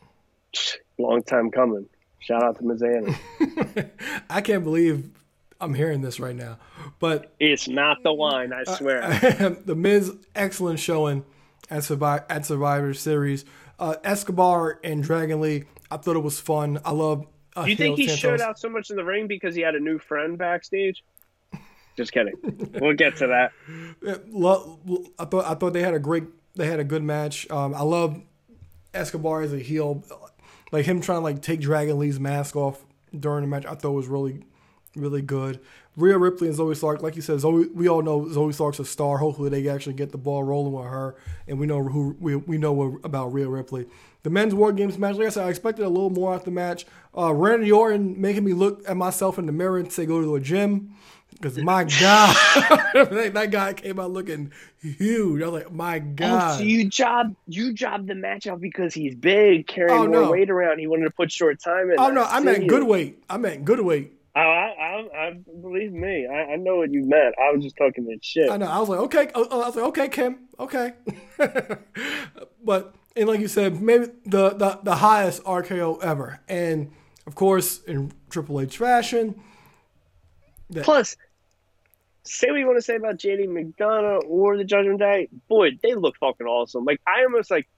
[0.98, 1.86] long time coming.
[2.18, 3.90] Shout out to Mizanin.
[4.30, 5.10] I can't believe
[5.62, 6.58] I'm hearing this right now,
[6.98, 9.00] but It's not the wine, I swear.
[9.64, 11.24] the Miz excellent showing
[11.70, 13.44] at Survivor, at Survivor Series.
[13.78, 16.80] Uh, Escobar and Dragon Lee, I thought it was fun.
[16.84, 17.26] I love.
[17.54, 19.74] Uh, Do you think he showed out so much in the ring because he had
[19.74, 21.02] a new friend backstage?
[21.96, 22.34] Just kidding.
[22.80, 23.52] We'll get to that.
[24.02, 26.24] Yeah, lo- lo- I thought I thought they had a great
[26.56, 27.48] they had a good match.
[27.50, 28.20] Um, I love
[28.94, 30.02] Escobar as a heel,
[30.72, 32.84] like him trying to like take Dragon Lee's mask off
[33.16, 33.64] during the match.
[33.66, 34.42] I thought was really
[34.96, 35.60] really good.
[35.96, 38.84] Rhea Ripley and Zoey Stark, like you said, Zoey, we all know Zoey Stark's a
[38.84, 39.18] star.
[39.18, 42.56] Hopefully, they actually get the ball rolling with her, and we know who we, we
[42.58, 43.86] know about Rhea Ripley.
[44.22, 46.50] The men's War Games match, like I said, I expected a little more out the
[46.50, 46.86] match.
[47.16, 50.34] Uh, Randy Orton making me look at myself in the mirror and say, "Go to
[50.36, 50.94] a gym."
[51.32, 52.36] Because my God,
[53.32, 55.42] that guy came out looking huge.
[55.42, 56.54] I was like, my God.
[56.54, 60.22] Oh, so you job you jobbed the match out because he's big, carrying Oh, more
[60.22, 60.30] no.
[60.30, 60.78] weight around.
[60.78, 61.96] He wanted to put short time in.
[61.98, 63.22] oh no, I meant good weight.
[63.28, 64.12] I meant good weight.
[64.34, 66.26] Oh, I, I, I believe me.
[66.26, 67.34] I, I know what you meant.
[67.38, 68.50] I was just talking that shit.
[68.50, 68.66] I know.
[68.66, 69.30] I was like, okay.
[69.34, 70.92] Oh, oh, I was like, okay, Kim, okay.
[72.64, 76.90] but and like you said, maybe the, the the highest RKO ever, and
[77.26, 79.40] of course in Triple H fashion.
[80.80, 81.16] Plus,
[82.24, 85.94] say what you want to say about JD McDonagh or the Judgment Day, boy, they
[85.94, 86.84] look fucking awesome.
[86.84, 87.68] Like I almost like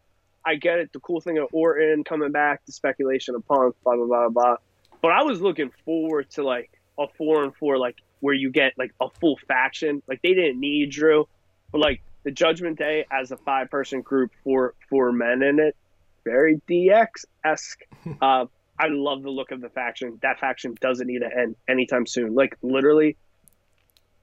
[0.46, 3.96] I get it, the cool thing of Orton coming back, the speculation of Punk, blah
[3.96, 4.56] blah blah blah.
[5.04, 8.72] But I was looking forward to like a four and four, like where you get
[8.78, 10.02] like a full faction.
[10.08, 11.28] Like they didn't need Drew,
[11.70, 15.76] but like the Judgment Day as a five person group for four men in it,
[16.24, 17.80] very DX esque.
[18.22, 18.46] uh,
[18.78, 20.18] I love the look of the faction.
[20.22, 22.34] That faction doesn't need to end anytime soon.
[22.34, 23.18] Like literally,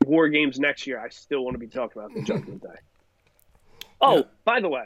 [0.06, 1.00] War Games next year.
[1.00, 2.70] I still want to be talking about the Judgment Day.
[4.04, 4.22] Oh, Yeah.
[4.46, 4.86] by the way,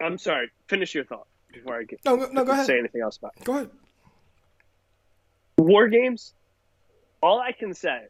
[0.00, 0.52] I'm sorry.
[0.68, 2.66] Finish your thought before I get No, no, go ahead.
[2.66, 3.42] say anything else about it.
[3.42, 3.70] Go ahead.
[5.58, 6.34] War Games.
[7.22, 8.02] All I can say,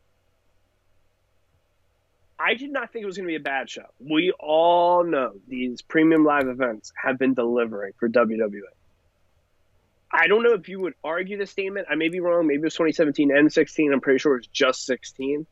[2.38, 3.86] I did not think it was going to be a bad show.
[4.00, 8.60] We all know these premium live events have been delivering for WWE.
[10.10, 11.86] I don't know if you would argue the statement.
[11.90, 12.46] I may be wrong.
[12.46, 13.92] Maybe it was 2017 and 16.
[13.92, 15.46] I'm pretty sure it was just 16.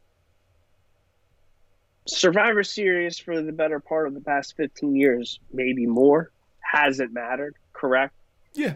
[2.06, 7.54] Survivor Series for the better part of the past 15 years, maybe more, hasn't mattered.
[7.72, 8.14] Correct?
[8.54, 8.74] Yeah.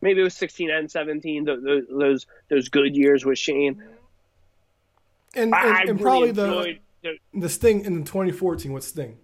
[0.00, 3.82] Maybe it was 16 and 17 th- th- those those good years with Shane.
[5.36, 6.32] And, and, and really probably
[7.02, 9.16] the the, the Sting in 2014 with Sting.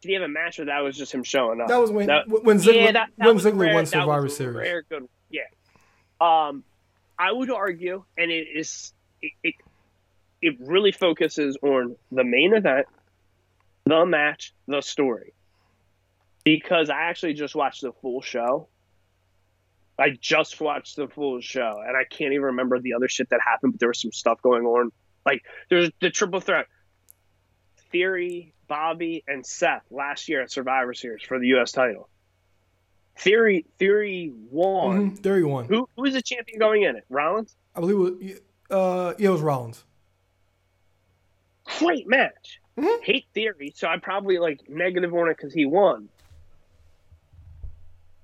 [0.00, 1.68] did he have a match or that was just him showing up?
[1.68, 4.56] That was when That- when Ziggler, yeah, that, that when Ziggler rare- won Survivor Series.
[4.56, 5.42] rare good yeah.
[6.20, 6.64] Um
[7.18, 8.92] I would argue and it is
[9.22, 9.54] it, it
[10.42, 12.86] it really focuses on the main event
[13.84, 15.32] the match the story
[16.46, 18.68] because I actually just watched the full show
[19.98, 23.40] I just watched the full show and I can't even remember the other shit that
[23.42, 24.90] happened, but there was some stuff going on.
[25.24, 26.66] Like there's the triple threat.
[27.90, 32.10] Theory, Bobby, and Seth last year at Survivor Series for the US title.
[33.18, 35.12] Theory Theory won.
[35.12, 35.64] Mhm, There you won.
[35.64, 37.04] Who who was the champion going in it?
[37.08, 37.56] Rollins?
[37.74, 39.82] I believe it was, uh, yeah, it was Rollins.
[41.78, 42.60] Great match.
[42.76, 43.02] Mhm.
[43.02, 46.10] Hate Theory, so I probably like negative on it because he won.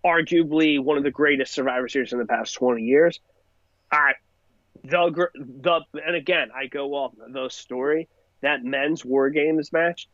[0.04, 3.20] Arguably one of the greatest Survivor Series in the past twenty years.
[3.90, 4.14] I
[4.84, 8.08] the the and again I go off the story
[8.40, 10.08] that men's War Games match.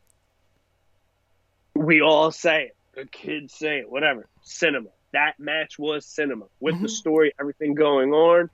[1.74, 2.76] We all say it.
[2.94, 3.90] The kids say it.
[3.90, 4.26] Whatever.
[4.42, 4.88] Cinema.
[5.12, 6.90] That match was cinema with the Mhm.
[6.90, 8.50] story, everything going on.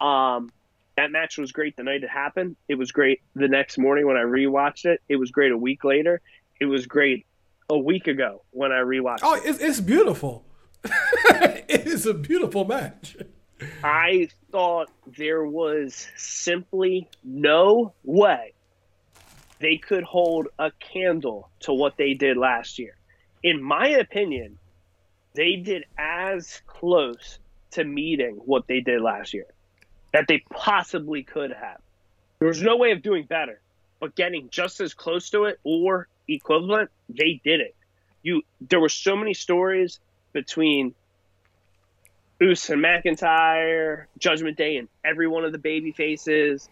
[0.00, 0.50] Um,
[0.96, 2.56] that match was great the night it happened.
[2.68, 5.02] It was great the next morning when I rewatched it.
[5.08, 6.20] It was great a week later.
[6.60, 7.26] It was great
[7.68, 9.42] a week ago when I rewatched Oh, it.
[9.44, 10.44] it's, it's beautiful.
[10.84, 13.16] it is a beautiful match.
[13.84, 18.54] I thought there was simply no way
[19.60, 22.96] they could hold a candle to what they did last year.
[23.42, 24.58] In my opinion,
[25.34, 27.38] they did as close
[27.72, 29.46] to meeting what they did last year
[30.12, 31.80] that they possibly could have.
[32.38, 33.60] There was no way of doing better,
[33.98, 37.74] but getting just as close to it or equivalent, they did it.
[38.22, 40.00] You there were so many stories
[40.32, 40.94] between
[42.42, 46.68] Oos and McIntyre, Judgment Day, and every one of the baby faces.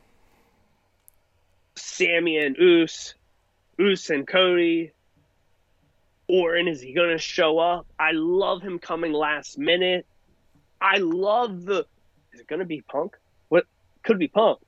[1.77, 3.15] Sammy and Oos,
[3.81, 4.93] Oos and Cody.
[6.29, 7.87] Orton, is he going to show up?
[7.99, 10.07] I love him coming last minute.
[10.81, 11.87] I love the.
[12.33, 13.17] Is it going to be Punk?
[13.49, 13.67] What
[14.05, 14.61] could be Punk?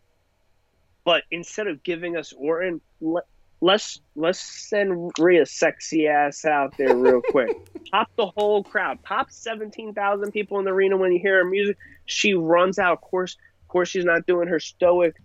[1.04, 3.24] But instead of giving us Orton, let,
[3.62, 7.56] let's let's send Rhea sexy ass out there real quick.
[7.90, 9.02] Pop the whole crowd.
[9.02, 11.78] Pop seventeen thousand people in the arena when you hear her music.
[12.04, 12.92] She runs out.
[12.92, 15.16] Of course, of course, she's not doing her stoic,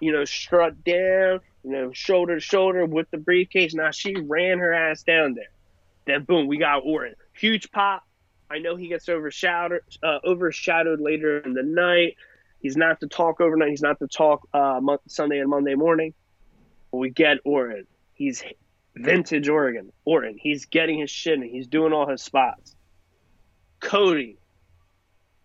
[0.00, 3.72] you know, strut down, you know, shoulder to shoulder with the briefcase.
[3.72, 5.50] Now she ran her ass down there.
[6.06, 7.14] Then boom, we got Orton.
[7.32, 8.02] Huge pop.
[8.50, 12.16] I know he gets overshadowed, uh, overshadowed later in the night.
[12.60, 13.70] He's not to talk overnight.
[13.70, 16.14] He's not to talk uh, Sunday and Monday morning.
[16.98, 17.86] We get Orton.
[18.12, 18.42] He's
[18.96, 19.92] vintage Oregon.
[20.04, 20.36] Orton.
[20.38, 22.74] He's getting his shit and he's doing all his spots.
[23.80, 24.38] Cody,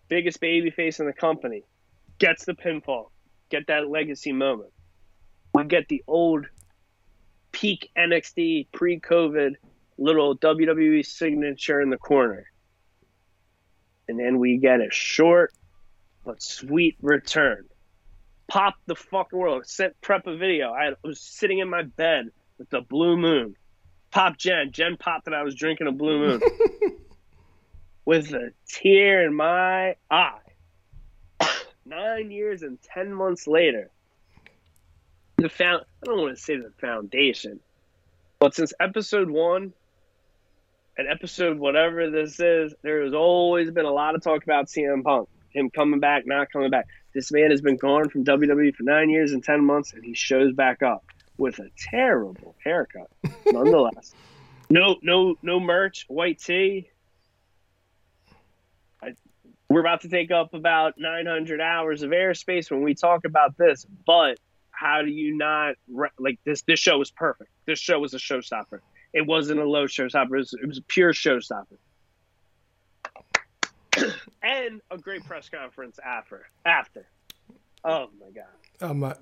[0.08, 1.64] biggest baby face in the company,
[2.18, 3.10] gets the pinfall.
[3.50, 4.72] Get that legacy moment.
[5.52, 6.46] We get the old
[7.52, 9.54] peak NXT pre COVID
[9.98, 12.46] little WWE signature in the corner.
[14.08, 15.52] And then we get a short
[16.24, 17.66] but sweet return.
[18.50, 19.64] Pop the fucking world.
[19.66, 20.72] Sent prep a video.
[20.72, 23.54] I was sitting in my bed with the blue moon.
[24.10, 24.72] Pop Jen.
[24.72, 26.40] Jen popped that I was drinking a blue moon.
[28.04, 30.40] with a tear in my eye.
[31.86, 33.88] Nine years and ten months later,
[35.36, 37.60] the found I don't want to say the foundation,
[38.40, 39.72] but since episode one
[40.98, 45.04] and episode whatever this is, there has always been a lot of talk about CM
[45.04, 46.88] Punk, him coming back, not coming back.
[47.14, 50.14] This man has been gone from WWE for nine years and ten months, and he
[50.14, 51.04] shows back up
[51.38, 53.10] with a terrible haircut,
[53.46, 54.14] nonetheless.
[54.68, 56.88] no, no, no merch, white tee.
[59.02, 59.14] I,
[59.68, 63.86] we're about to take up about 900 hours of airspace when we talk about this,
[64.06, 64.38] but
[64.70, 65.74] how do you not
[66.18, 66.62] like this?
[66.62, 67.50] This show was perfect.
[67.66, 68.80] This show was a showstopper.
[69.12, 70.26] It wasn't a low showstopper.
[70.26, 71.76] It was, it was a pure showstopper.
[74.42, 76.46] and a great press conference after.
[76.64, 77.06] After.
[77.84, 78.46] Oh my god.
[78.80, 79.14] Um,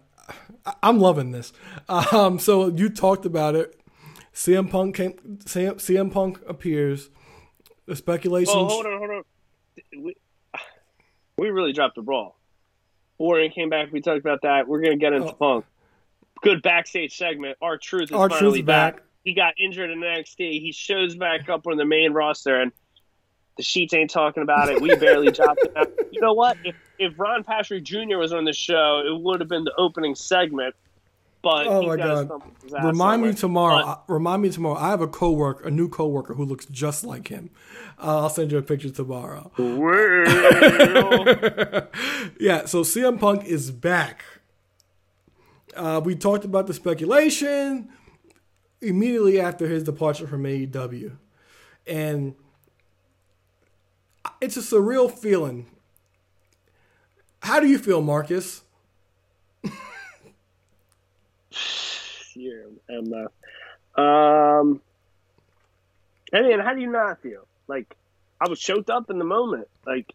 [0.82, 1.52] I'm loving this.
[1.88, 3.80] Um, so you talked about it.
[4.34, 5.12] CM Punk came.
[5.44, 7.10] CM, CM Punk appears.
[7.86, 8.54] The speculation.
[8.56, 9.22] Oh, hold on, hold on.
[9.96, 10.14] We,
[11.36, 12.38] we really dropped the ball.
[13.18, 13.92] Orton came back.
[13.92, 14.68] We talked about that.
[14.68, 15.32] We're gonna get into oh.
[15.32, 15.64] Punk.
[16.42, 17.58] Good backstage segment.
[17.60, 18.96] R-Truth is Our finally back.
[18.96, 19.04] back.
[19.24, 20.60] He got injured in NXT.
[20.60, 22.70] He shows back up on the main roster, and
[23.58, 24.80] the sheets ain't talking about it.
[24.80, 25.94] We barely dropped it.
[26.10, 26.56] You know what?
[26.64, 28.16] If if Ron Patrick Jr.
[28.16, 30.74] was on the show, it would have been the opening segment.
[31.42, 32.28] But oh my god!
[32.82, 33.84] Remind me tomorrow.
[33.84, 34.76] But, remind me tomorrow.
[34.76, 37.50] I have a coworker, a new coworker who looks just like him.
[38.02, 39.52] Uh, I'll send you a picture tomorrow.
[42.40, 42.64] yeah.
[42.64, 44.24] So CM Punk is back.
[45.76, 47.90] Uh, we talked about the speculation
[48.80, 51.16] immediately after his departure from AEW,
[51.86, 52.34] and
[54.40, 55.66] it's a surreal feeling.
[57.42, 58.62] How do you feel, Marcus?
[62.34, 62.52] yeah,
[62.90, 64.80] uh, um,
[66.32, 67.46] I mean, how do you not feel?
[67.66, 67.96] Like,
[68.40, 69.68] I was choked up in the moment.
[69.86, 70.14] Like,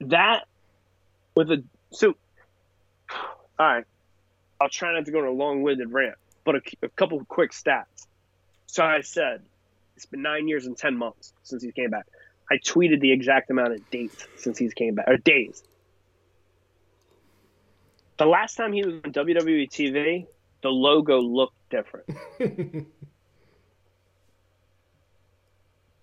[0.00, 0.46] that
[1.34, 2.14] with a so.
[3.58, 3.84] All right,
[4.60, 8.06] I'll try not to go on a long-winded rant, but a, a couple quick stats.
[8.66, 9.42] So I said
[10.02, 12.06] it's been nine years and ten months since he came back.
[12.50, 15.62] I tweeted the exact amount of dates since he's came back or days.
[18.18, 20.26] The last time he was on WWE TV,
[20.60, 22.08] the logo looked different.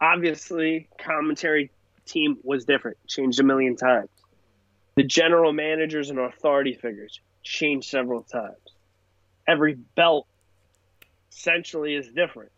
[0.01, 1.71] Obviously, commentary
[2.05, 4.07] team was different, changed a million times.
[4.95, 8.55] The general managers and authority figures changed several times.
[9.45, 10.25] Every belt
[11.29, 12.51] essentially is different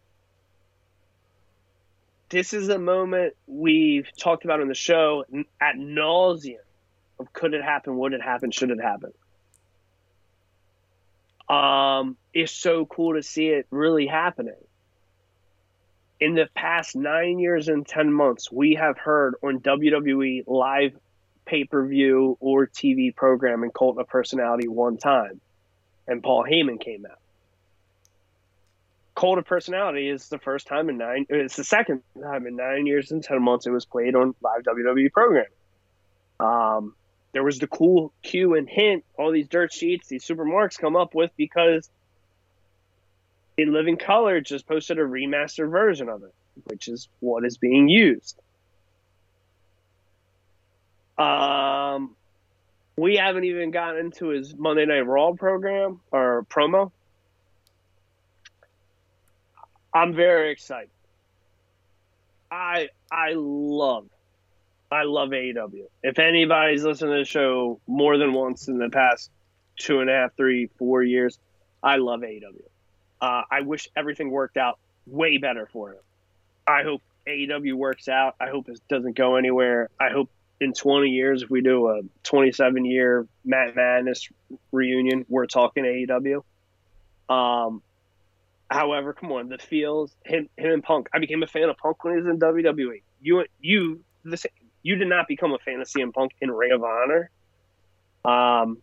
[2.32, 5.26] this is a moment we've talked about on the show
[5.62, 6.56] at nauseum
[7.20, 9.12] of could it happen, would it happen, should it happen.
[11.48, 14.56] Um, it's so cool to see it really happening.
[16.22, 20.94] In the past nine years and 10 months, we have heard on WWE live
[21.46, 25.42] pay per view or TV programming Cult of Personality one time,
[26.08, 27.20] and Paul Heyman came out.
[29.16, 31.26] Cult of Personality is the first time in nine.
[31.30, 34.64] It's the second time in nine years and ten months it was played on live
[34.64, 35.50] WWE programming.
[36.40, 36.96] Um,
[37.34, 39.04] there was the cool cue and hint.
[39.18, 41.90] All these dirt sheets, these super marks come up with because
[43.58, 46.34] in Living Color just posted a remastered version of it,
[46.66, 48.40] which is what is being used.
[51.18, 52.16] Um,
[52.98, 56.92] we haven't even gotten into his Monday Night Raw program or promo.
[59.94, 60.90] I'm very excited.
[62.50, 64.08] I I love
[64.92, 65.86] I love AEW.
[66.04, 69.32] If anybody's listened to the show more than once in the past
[69.78, 71.40] two and a half, three, four years,
[71.82, 72.64] I love AEW.
[73.22, 76.02] Uh, I wish everything worked out way better for him.
[76.68, 78.36] I hope AEW works out.
[78.40, 79.90] I hope it doesn't go anywhere.
[80.00, 84.30] I hope in 20 years, if we do a 27 year Mat Madness
[84.72, 86.44] reunion, we're talking AEW.
[87.34, 87.82] Um,
[88.72, 91.10] However, come on, the feels him him and Punk.
[91.14, 93.02] I became a fan of Punk when he was in WWE.
[93.22, 94.42] You you the
[94.82, 97.30] you did not become a fan of CM Punk in Ring of Honor.
[98.24, 98.78] Um,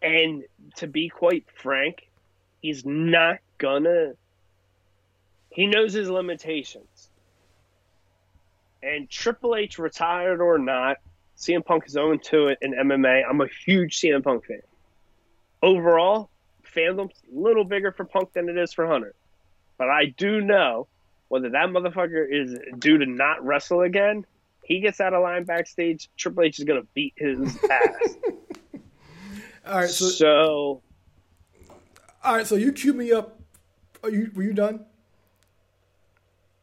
[0.00, 0.44] and
[0.76, 2.08] to be quite frank,
[2.60, 4.12] he's not gonna.
[5.50, 7.10] He knows his limitations.
[8.84, 10.98] And Triple H retired or not,
[11.36, 13.22] CM Punk is own to it in MMA.
[13.28, 14.62] I'm a huge CM Punk fan.
[15.60, 16.30] Overall,
[16.74, 19.14] fandom's a little bigger for Punk than it is for Hunter.
[19.78, 20.88] But I do know
[21.28, 24.26] whether that motherfucker is due to not wrestle again,
[24.64, 27.38] he gets out of line backstage, Triple H is gonna beat his
[27.70, 28.16] ass.
[29.66, 30.82] all right, so, so
[32.22, 33.40] all right, so you cue me up.
[34.02, 34.84] Are you were you done?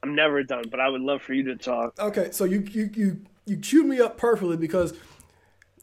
[0.02, 2.00] I'm never done, but I would love for you to talk.
[2.00, 4.94] Okay, so you you you you queued me up perfectly because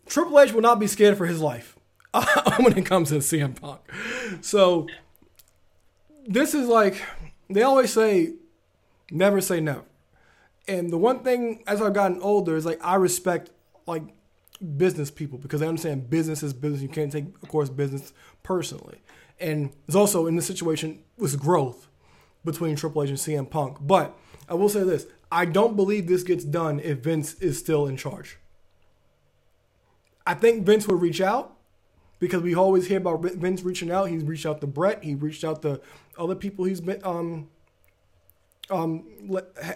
[0.07, 1.77] Triple H will not be scared for his life.
[2.59, 3.81] when it comes to CM Punk.
[4.41, 4.87] So
[6.27, 7.03] this is like
[7.49, 8.35] they always say,
[9.11, 9.85] never say never.
[10.69, 13.51] And the one thing as I've gotten older is like I respect
[13.87, 14.03] like
[14.77, 16.83] business people because I understand business is business.
[16.83, 18.99] You can't take, of course, business personally.
[19.39, 21.89] And there's also in this situation was growth
[22.45, 23.79] between Triple H and CM Punk.
[23.81, 24.17] But
[24.49, 27.97] I will say this: I don't believe this gets done if Vince is still in
[27.97, 28.39] charge.
[30.27, 31.56] I think Vince would reach out
[32.19, 34.09] because we always hear about Vince reaching out.
[34.09, 35.03] He's reached out to Bret.
[35.05, 35.81] He reached out to
[36.19, 37.49] other people he's been um
[38.71, 39.05] um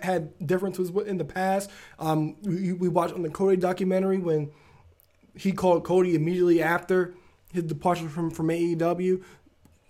[0.03, 1.71] had differences with in the past.
[1.99, 4.51] Um, we, we watched on the Cody documentary when
[5.35, 7.15] he called Cody immediately after
[7.53, 9.23] his departure from from AEW.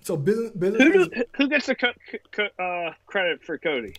[0.03, 1.93] So business, business who, do, who gets the co-
[2.33, 3.95] co- uh, credit for Cody?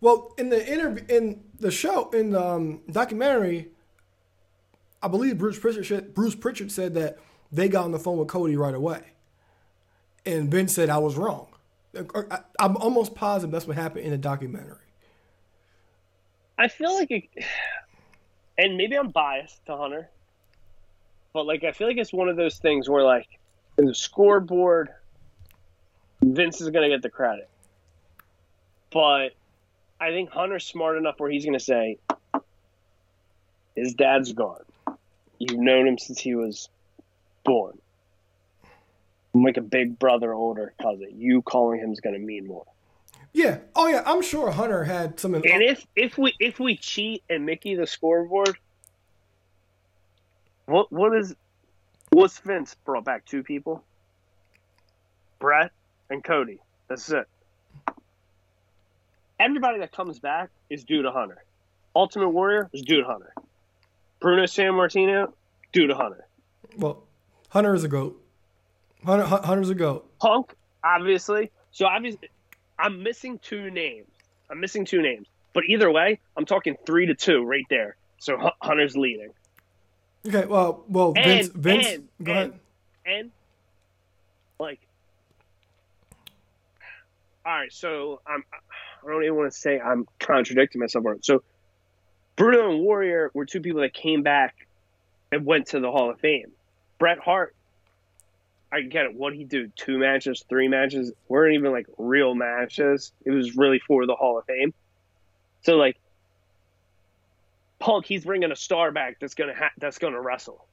[0.00, 3.70] Well, in the interview, in the show, in the um, documentary,
[5.02, 7.18] I believe Bruce Pritchard, Bruce Pritchard said that
[7.52, 9.00] they got on the phone with Cody right away,
[10.24, 11.48] and Ben said I was wrong.
[12.58, 14.76] I'm almost positive that's what happened in the documentary.
[16.58, 17.24] I feel like, it,
[18.58, 20.08] and maybe I'm biased to Hunter,
[21.32, 23.28] but like I feel like it's one of those things where like
[23.78, 24.90] in the scoreboard,
[26.22, 27.48] Vince is gonna get the credit,
[28.90, 29.30] but
[30.00, 31.98] I think Hunter's smart enough where he's gonna say
[33.74, 34.64] his dad's gone.
[35.48, 36.68] You've known him since he was
[37.44, 37.78] born.
[39.34, 41.08] I'm like a big brother, older cousin.
[41.14, 42.64] You calling him is going to mean more.
[43.32, 43.58] Yeah.
[43.74, 44.02] Oh yeah.
[44.06, 45.34] I'm sure Hunter had some.
[45.34, 48.56] And if if we if we cheat and Mickey the scoreboard,
[50.64, 51.34] what what is
[52.10, 53.84] what's Vince brought back two people?
[55.38, 55.70] Bret
[56.08, 56.60] and Cody.
[56.88, 57.28] That's it.
[59.38, 61.44] Everybody that comes back is due to Hunter.
[61.94, 63.34] Ultimate Warrior is due to Hunter.
[64.20, 65.32] Bruno Sammartino,
[65.72, 66.26] due to Hunter.
[66.76, 67.04] Well,
[67.50, 68.22] Hunter is a goat.
[69.04, 70.10] Hunter, Hunter's a goat.
[70.18, 71.50] Punk, obviously.
[71.70, 72.28] So obviously,
[72.78, 74.08] I'm missing two names.
[74.50, 75.26] I'm missing two names.
[75.52, 77.96] But either way, I'm talking three to two right there.
[78.18, 79.30] So Hunter's leading.
[80.26, 80.46] Okay.
[80.46, 81.48] Well, well, Vince.
[81.48, 81.86] And, Vince.
[81.86, 82.60] And, go and, ahead.
[83.06, 83.30] And
[84.58, 84.80] like,
[87.44, 87.72] all right.
[87.72, 88.44] So I'm.
[89.04, 91.04] I don't even want to say I'm contradicting myself.
[91.22, 91.44] So
[92.36, 94.54] Bruno and Warrior were two people that came back
[95.32, 96.52] and went to the Hall of Fame.
[96.98, 97.54] Bret Hart,
[98.70, 99.14] I get it.
[99.14, 99.68] What he do?
[99.74, 103.12] Two matches, three matches weren't even like real matches.
[103.24, 104.74] It was really for the Hall of Fame.
[105.62, 105.96] So like,
[107.78, 110.66] Punk, he's bringing a star back that's gonna ha- that's gonna wrestle.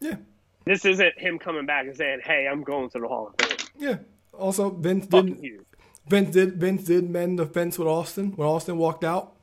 [0.00, 0.16] Yeah.
[0.64, 3.58] This isn't him coming back and saying, "Hey, I'm going to the Hall of Fame."
[3.78, 3.96] Yeah.
[4.38, 5.42] Also, Vince didn't.
[6.06, 6.54] Vince did.
[6.56, 9.37] Vince did mend the fence with Austin when Austin walked out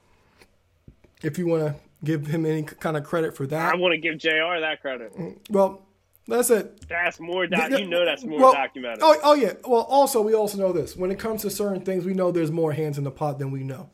[1.25, 3.73] if you want to give him any kind of credit for that.
[3.73, 4.59] I want to give Jr.
[4.59, 5.11] that credit.
[5.49, 5.81] Well,
[6.27, 6.87] that's it.
[6.87, 7.47] That's more.
[7.47, 8.99] Doc- you know, that's more well, documented.
[9.01, 9.53] Oh, oh yeah.
[9.65, 10.95] Well, also we also know this.
[10.95, 13.49] When it comes to certain things, we know there's more hands in the pot than
[13.49, 13.89] we know.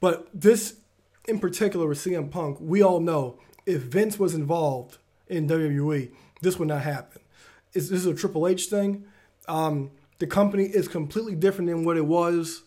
[0.00, 0.76] But this,
[1.26, 4.98] in particular, with CM Punk, we all know if Vince was involved
[5.28, 6.10] in WWE,
[6.42, 7.22] this would not happen.
[7.72, 9.04] It's, this is a Triple H thing.
[9.46, 12.62] Um, the company is completely different than what it was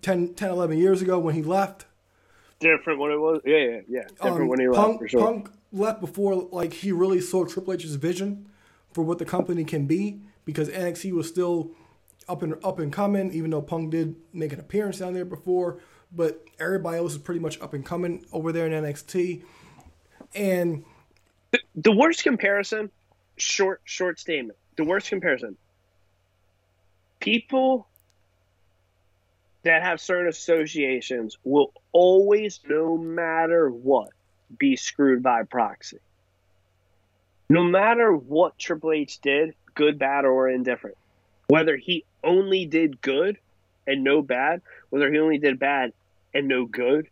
[0.00, 1.84] 10, 10, 11 years ago when he left
[2.60, 3.40] different when it was.
[3.44, 4.02] Yeah, yeah, yeah.
[4.08, 5.20] Different um, when he Punk, left for sure.
[5.20, 8.48] Punk left before like he really saw Triple H's vision
[8.92, 11.72] for what the company can be because NXT was still
[12.28, 15.78] up and up and coming, even though Punk did make an appearance down there before.
[16.12, 19.42] But everybody else is pretty much up and coming over there in NXT.
[20.34, 20.84] And
[21.50, 22.90] the, the worst comparison,
[23.36, 24.58] short short statement.
[24.76, 25.56] The worst comparison.
[27.20, 27.86] People
[29.62, 34.10] that have certain associations will always, no matter what,
[34.58, 35.98] be screwed by proxy.
[37.48, 40.96] No matter what Triple H did, good, bad, or indifferent,
[41.48, 43.38] whether he only did good
[43.86, 45.92] and no bad, whether he only did bad
[46.32, 47.08] and no good,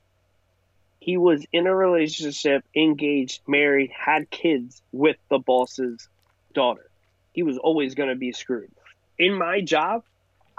[1.00, 6.08] he was in a relationship, engaged, married, had kids with the boss's
[6.54, 6.88] daughter.
[7.32, 8.70] He was always going to be screwed.
[9.18, 10.04] In my job,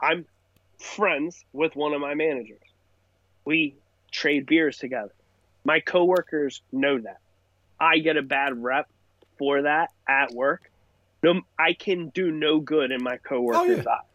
[0.02, 0.26] I'm
[0.80, 2.60] friends with one of my managers.
[3.46, 3.76] We
[4.10, 5.14] trade beers together.
[5.64, 7.20] My coworkers know that.
[7.80, 8.90] I get a bad rep
[9.38, 10.72] for that at work.
[11.22, 13.92] No, I can do no good in my coworkers' oh, yeah.
[13.92, 14.06] eyes.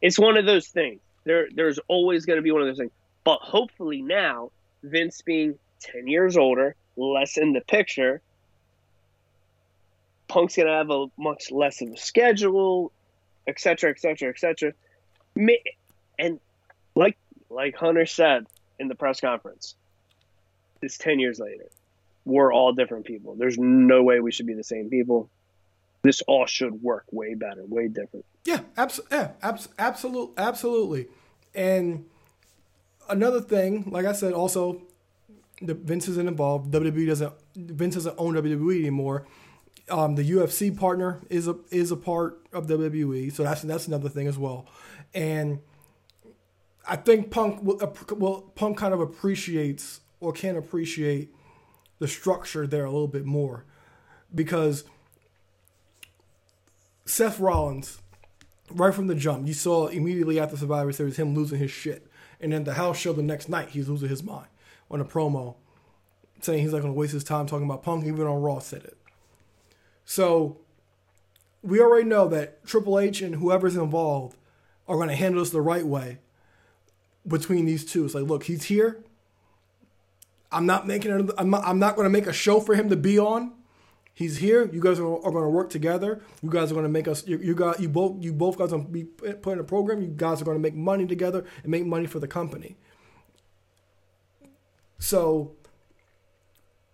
[0.00, 1.00] It's one of those things.
[1.24, 2.92] There, there's always going to be one of those things.
[3.22, 4.50] But hopefully now,
[4.82, 8.20] Vince being ten years older, less in the picture,
[10.28, 12.92] Punk's going to have a much less of a schedule,
[13.46, 14.72] etc., etc., etc
[16.18, 16.40] and
[16.94, 17.16] like
[17.50, 18.46] like Hunter said
[18.78, 19.74] in the press conference,
[20.82, 21.66] it's ten years later.
[22.24, 23.34] We're all different people.
[23.34, 25.28] There's no way we should be the same people.
[26.02, 28.24] This all should work way better, way different.
[28.44, 31.06] Yeah, abs- yeah abs- absolutely, absolutely.
[31.54, 32.06] And
[33.08, 34.82] another thing, like I said, also
[35.62, 36.72] the Vince isn't involved.
[36.72, 39.26] WWE doesn't Vince doesn't own WWE anymore.
[39.90, 44.08] Um, the UFC partner is a is a part of WWE, so that's that's another
[44.08, 44.66] thing as well.
[45.14, 45.60] And
[46.86, 51.34] I think Punk will, Punk kind of appreciates or can appreciate
[51.98, 53.64] the structure there a little bit more
[54.34, 54.84] because
[57.06, 58.00] Seth Rollins,
[58.70, 62.06] right from the jump, you saw immediately after Survivor Series him losing his shit,
[62.40, 64.48] and then the house show the next night he's losing his mind
[64.90, 65.56] on a promo,
[66.40, 68.04] saying he's not going to waste his time talking about Punk.
[68.04, 68.96] Even on Raw said it.
[70.04, 70.58] So
[71.62, 74.36] we already know that Triple H and whoever's involved
[74.86, 76.18] are going to handle this the right way
[77.26, 78.04] between these two.
[78.04, 79.02] It's like, look, he's here.
[80.52, 81.30] I'm not making it.
[81.36, 83.52] I'm not, I'm not going to make a show for him to be on.
[84.12, 84.70] He's here.
[84.72, 86.22] You guys are, are going to work together.
[86.40, 87.26] You guys are going to make us.
[87.26, 88.22] You, you got you both.
[88.22, 90.00] You both guys are going to be put in a program.
[90.00, 92.76] You guys are going to make money together and make money for the company.
[95.00, 95.56] So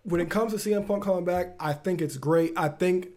[0.03, 2.53] when it comes to CM Punk coming back, I think it's great.
[2.57, 3.11] I think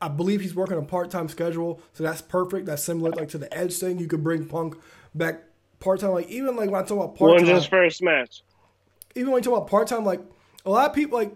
[0.00, 2.66] I believe he's working a part time schedule, so that's perfect.
[2.66, 3.98] That's similar like to the Edge thing.
[3.98, 4.76] You could bring Punk
[5.14, 5.44] back
[5.80, 6.10] part time.
[6.10, 8.42] Like even like when I talk about part time, When's his first match?
[9.14, 10.20] even when you talk about part time, like
[10.64, 11.32] a lot of people like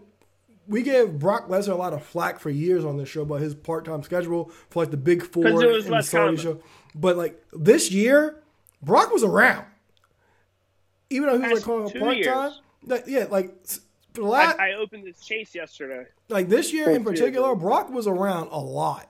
[0.69, 3.55] we gave Brock Lesnar a lot of flack for years on this show about his
[3.55, 6.61] part time schedule for like the Big Four and the Saudi show.
[6.95, 8.43] But like this year,
[8.81, 9.65] Brock was around,
[11.11, 12.53] even though he was like calling it part time.
[12.85, 13.67] Like, yeah, like
[14.15, 16.05] for the last, I opened this chase yesterday.
[16.29, 17.55] like this year in particular.
[17.55, 19.09] Brock was around a lot.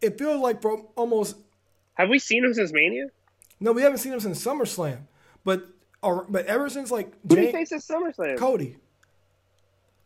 [0.00, 1.36] It feels like from almost
[1.94, 3.06] Have we seen him since Mania?
[3.60, 4.98] No, we haven't seen him since SummerSlam,
[5.44, 5.68] but
[6.02, 8.38] or, but ever since like Who did he face at SummerSlam?
[8.38, 8.76] Cody,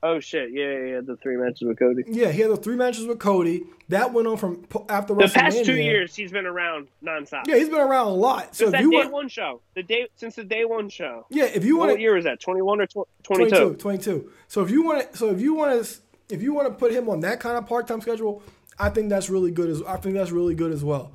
[0.03, 0.51] oh shit!
[0.53, 2.03] Yeah, yeah, yeah, the three matches with Cody.
[2.07, 3.65] yeah, he had the three matches with Cody.
[3.91, 7.47] That went on from after The past two years, he's been around nonstop.
[7.47, 8.55] Yeah, he's been around a lot.
[8.57, 10.89] So Since if that you day want, one show, the day since the day one
[10.89, 11.27] show.
[11.31, 12.41] yeah, if you want What year was that?
[12.41, 12.87] Twenty one or
[13.23, 13.75] twenty two?
[13.75, 14.31] Twenty two.
[14.49, 16.93] So if you want to, so if you want to, if you want to put
[16.93, 18.43] him on that kind of part time schedule,
[18.79, 19.69] I think that's really good.
[19.71, 21.13] As I think that's really good as well.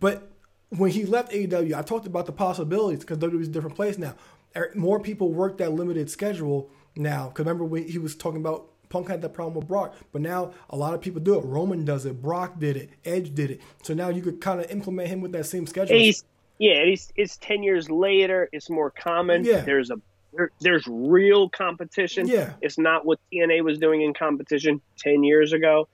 [0.00, 0.28] But
[0.70, 4.14] when he left AEW, I talked about the possibilities because WWE's a different place now.
[4.56, 7.28] Er- More people work that limited schedule now.
[7.28, 10.52] Because remember when he was talking about Punk had that problem with Brock, but now
[10.70, 11.44] a lot of people do it.
[11.44, 13.60] Roman does it, Brock did it, Edge did it.
[13.82, 15.96] So now you could kind of implement him with that same schedule.
[15.96, 16.24] He's
[16.58, 18.48] yeah, he's it's ten years later.
[18.52, 19.44] It's more common.
[19.44, 19.60] Yeah.
[19.60, 19.96] There's a
[20.32, 22.26] there, there's real competition.
[22.26, 22.54] Yeah.
[22.60, 25.88] it's not what TNA was doing in competition ten years ago.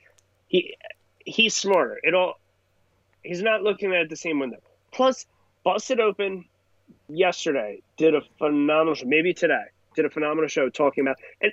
[0.48, 0.76] He
[1.24, 1.98] he's smarter.
[2.02, 2.38] It all
[3.24, 4.58] he's not looking at the same window.
[4.92, 5.26] Plus,
[5.64, 6.44] busted open
[7.08, 9.06] yesterday did a phenomenal show.
[9.06, 9.64] Maybe today
[9.94, 11.52] did a phenomenal show talking about and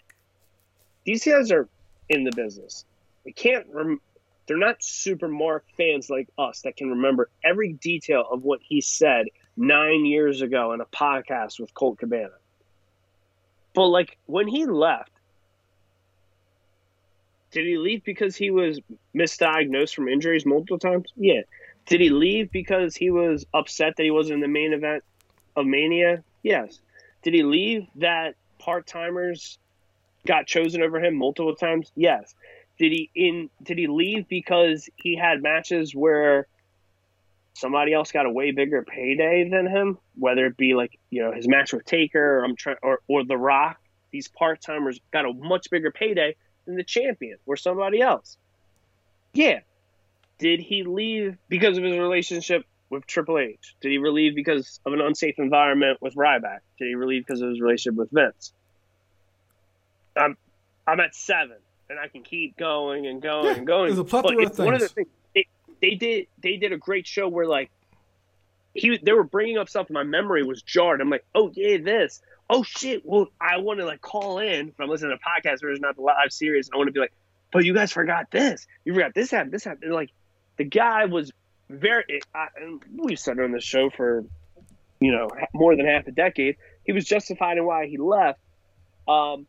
[1.06, 1.68] these guys are
[2.10, 2.86] in the business.
[3.26, 3.66] They can't.
[3.72, 4.02] Rem-
[4.48, 8.82] they're not super Mark fans like us that can remember every detail of what he
[8.82, 12.34] said nine years ago in a podcast with Colt Cabana.
[13.74, 15.12] But like when he left,
[17.52, 18.80] did he leave because he was
[19.16, 21.12] misdiagnosed from injuries multiple times?
[21.16, 21.42] Yeah.
[21.86, 25.04] Did he leave because he was upset that he wasn't in the main event
[25.56, 26.24] of Mania?
[26.44, 26.80] Yes.
[27.24, 29.60] Did he leave that part timers
[30.26, 31.92] got chosen over him multiple times?
[31.96, 32.34] Yes.
[32.80, 36.48] Did he in did he leave because he had matches where
[37.54, 39.98] somebody else got a way bigger payday than him?
[40.18, 43.26] Whether it be like, you know, his match with Taker or I'm trying or, or
[43.26, 43.78] The Rock,
[44.12, 46.36] these part timers got a much bigger payday
[46.66, 48.38] than the champion or somebody else.
[49.34, 49.60] Yeah.
[50.40, 53.76] Did he leave because of his relationship with Triple H?
[53.82, 56.60] Did he leave because of an unsafe environment with Ryback?
[56.80, 58.54] Did he leave because of his relationship with Vince?
[60.18, 60.36] I'm
[60.88, 61.58] I'm at seven,
[61.90, 63.88] and I can keep going and going Yeah, and going.
[63.88, 65.08] there's a plethora of it's one of the things.
[65.34, 65.46] things
[65.80, 67.72] they, they did they did a great show where like
[68.74, 69.90] he they were bringing up stuff.
[69.90, 71.02] My memory was jarred.
[71.02, 72.22] I'm like, oh yeah, this.
[72.54, 73.04] Oh shit.
[73.06, 75.96] Well, I want to like call in if I'm listening to a podcast version, not
[75.96, 76.70] the live series.
[76.72, 77.14] I want to be like,
[77.54, 78.68] but you guys forgot this.
[78.84, 79.54] You forgot this happened.
[79.54, 79.86] This happened.
[79.86, 80.12] And, like
[80.58, 81.32] the guy was
[81.70, 82.20] very.
[82.36, 82.48] I,
[82.94, 84.26] we've said on the show for
[85.00, 86.58] you know more than half a decade.
[86.84, 88.40] He was justified in why he left.
[89.08, 89.48] Um,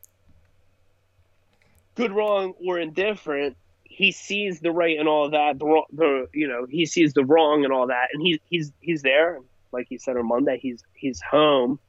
[1.97, 5.59] good, wrong, or indifferent, he sees the right and all that.
[5.59, 8.73] The wrong, the you know, he sees the wrong and all that, and he's he's
[8.79, 9.41] he's there.
[9.73, 11.81] Like he said on Monday, he's he's home.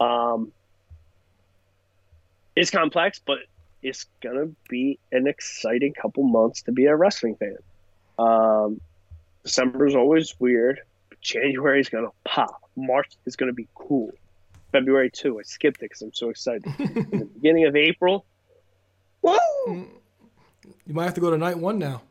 [0.00, 0.52] Um,
[2.56, 3.38] it's complex, but
[3.82, 7.58] it's gonna be an exciting couple months to be a wrestling fan.
[8.18, 8.80] Um,
[9.44, 10.80] December is always weird.
[11.20, 12.62] January is gonna pop.
[12.76, 14.12] March is gonna be cool.
[14.72, 15.38] February too.
[15.38, 16.64] I skipped it because I'm so excited.
[16.78, 18.24] The beginning of April,
[19.22, 19.36] woo!
[20.86, 22.02] You might have to go to night one now.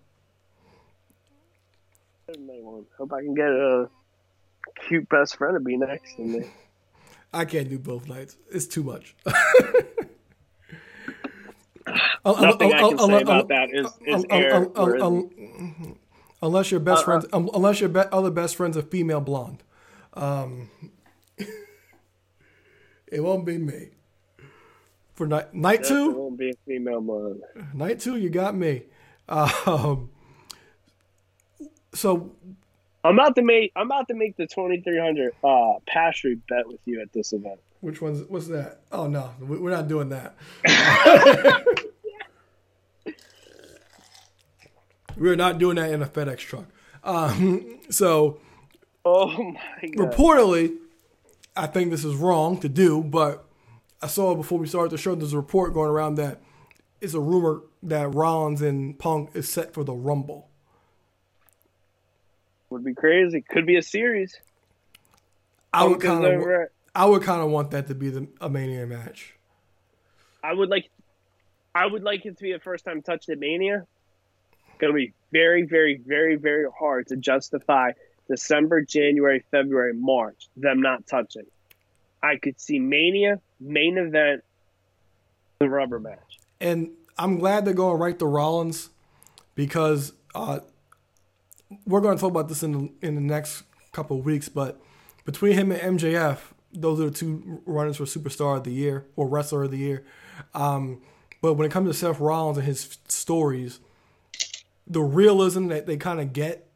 [2.27, 2.85] Night one.
[2.97, 3.89] Hope I can get a
[4.87, 6.45] cute best friend to be next to me.
[7.33, 8.37] I can't do both nights.
[8.51, 9.15] It's too much.
[12.25, 14.65] Uh, uh, Nothing I uh, can say about that is, is air.
[14.65, 15.91] Mm-hmm.
[16.41, 19.21] Unless your best uh, uh, friends, um, unless your be- other best friend's a female
[19.21, 19.63] blonde,
[20.13, 20.69] um,
[23.07, 23.89] it won't be me.
[25.15, 27.41] For night night two, it won't be a female blonde.
[27.73, 28.83] Night two, you got me.
[29.27, 30.09] Um,
[31.93, 32.31] so
[33.03, 37.01] I'm about to make I'm about to make the 2300 uh pass bet with you
[37.01, 37.59] at this event.
[37.81, 38.81] Which one's what's that?
[38.91, 40.35] Oh no, we're not doing that.
[45.17, 46.65] we're not doing that in a FedEx truck.
[47.03, 48.39] Um, so,
[49.05, 50.11] oh my god.
[50.11, 50.75] Reportedly,
[51.55, 53.45] I think this is wrong to do, but
[54.01, 55.15] I saw before we started the show.
[55.15, 56.41] There's a report going around that
[56.99, 60.48] it's a rumor that Rollins and Punk is set for the Rumble.
[62.69, 63.41] Would be crazy.
[63.41, 64.35] Could be a series.
[65.73, 66.45] I would kind of.
[66.95, 69.35] I would kind of want that to be the a Mania match.
[70.43, 70.89] I would like.
[71.73, 73.85] I would like it to be a first time touch at Mania.
[74.79, 77.91] Going to be very, very, very, very hard to justify
[78.29, 81.45] December, January, February, March them not touching.
[82.23, 84.43] I could see Mania main event,
[85.59, 86.39] the rubber match.
[86.59, 88.89] And I'm glad they're going right to Rollins
[89.55, 90.59] because uh,
[91.85, 94.81] we're going to talk about this in the, in the next couple weeks, but
[95.25, 96.39] between him and MJF,
[96.73, 100.05] those are the two runners for Superstar of the Year or Wrestler of the Year.
[100.53, 101.01] Um,
[101.41, 103.79] but when it comes to Seth Rollins and his stories,
[104.87, 106.69] the realism that they kind of get,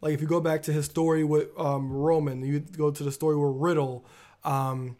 [0.00, 3.12] like if you go back to his story with um, Roman, you go to the
[3.12, 4.04] story with Riddle,
[4.44, 4.96] um,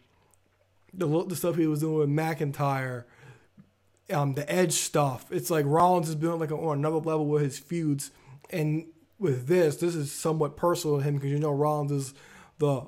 [0.93, 3.03] the the stuff he was doing with McIntyre,
[4.11, 5.27] um, the Edge stuff.
[5.31, 8.11] It's like Rollins is building like on another level with his feuds,
[8.49, 8.87] and
[9.19, 12.13] with this, this is somewhat personal to him because you know Rollins is
[12.59, 12.83] the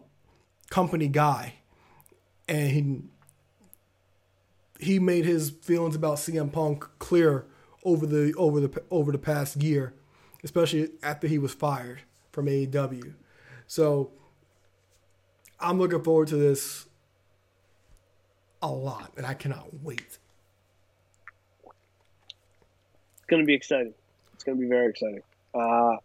[0.70, 1.56] company guy,
[2.48, 3.02] and he
[4.80, 7.46] he made his feelings about CM Punk clear
[7.84, 9.94] over the over the over the past year,
[10.44, 12.02] especially after he was fired
[12.32, 13.14] from AEW.
[13.68, 14.12] So
[15.60, 16.88] I'm looking forward to this
[18.62, 20.20] a lot, and I cannot wait.
[23.18, 23.94] It's gonna be exciting.
[24.34, 25.22] It's gonna be very exciting.
[25.54, 25.98] Uh,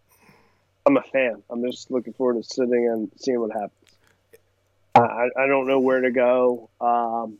[0.86, 1.42] I'm a fan.
[1.50, 3.72] I'm just looking forward to sitting and seeing what happens.
[4.94, 6.68] I, I don't know where to go.
[6.80, 7.38] Um,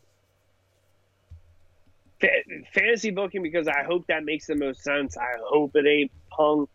[2.73, 5.17] fantasy booking because I hope that makes the most sense.
[5.17, 6.69] I hope it ain't Punk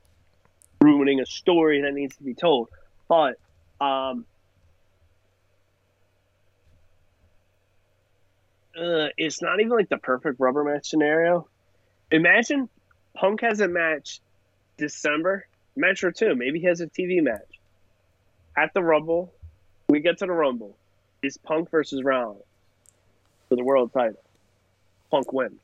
[0.82, 2.70] ruining a story that needs to be told.
[3.08, 3.36] But
[3.82, 4.26] um,
[8.80, 11.48] uh, it's not even like the perfect rubber match scenario.
[12.12, 12.70] Imagine
[13.16, 14.22] Punk has a match
[14.78, 15.46] December
[15.76, 16.36] Metro 2.
[16.36, 17.60] Maybe he has a TV match.
[18.58, 19.34] At the Rumble,
[19.88, 20.76] we get to the Rumble.
[21.22, 22.44] It's Punk versus Rollins
[23.48, 24.22] for the world title.
[25.12, 25.62] Punk wins.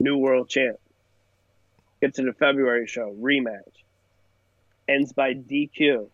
[0.00, 0.76] New world champ.
[2.00, 3.62] Get to the February show, rematch.
[4.88, 6.08] Ends by DQ.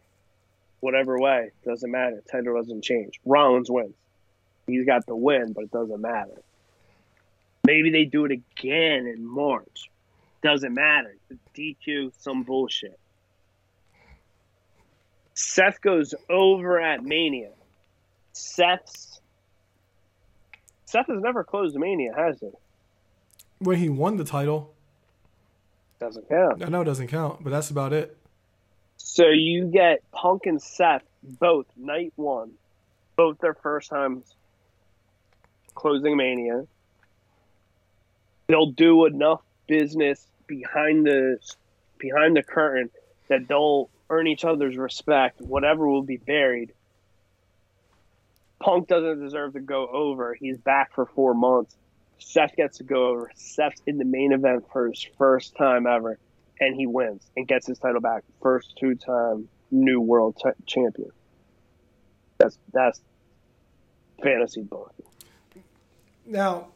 [0.81, 2.23] Whatever way, doesn't matter.
[2.31, 3.19] Title doesn't change.
[3.25, 3.95] Rollins wins.
[4.67, 6.43] He's got the win, but it doesn't matter.
[7.67, 9.91] Maybe they do it again in March.
[10.43, 11.17] Doesn't matter.
[11.57, 12.99] DQ, some bullshit.
[15.35, 17.51] Seth goes over at Mania.
[18.33, 19.21] Seth's
[20.89, 22.49] Seth has never closed Mania, has he?
[23.59, 24.73] When he won the title.
[26.01, 26.65] Doesn't count.
[26.65, 28.17] I know it doesn't count, but that's about it.
[28.97, 32.53] So you get Punk and Seth both night one,
[33.17, 34.35] both their first times
[35.75, 36.67] closing Mania.
[38.47, 41.39] They'll do enough business behind the
[41.99, 42.91] behind the curtain
[43.29, 45.41] that they'll earn each other's respect.
[45.41, 46.73] Whatever will be buried.
[48.61, 50.35] Punk doesn't deserve to go over.
[50.35, 51.77] He's back for four months.
[52.19, 53.31] Seth gets to go over.
[53.37, 56.19] Seth's in the main event for his first time ever,
[56.59, 58.25] and he wins and gets his title back.
[58.43, 61.11] First two time new world t- champion.
[62.39, 63.01] That's that's
[64.23, 64.93] fantasy book.
[66.27, 66.69] Now,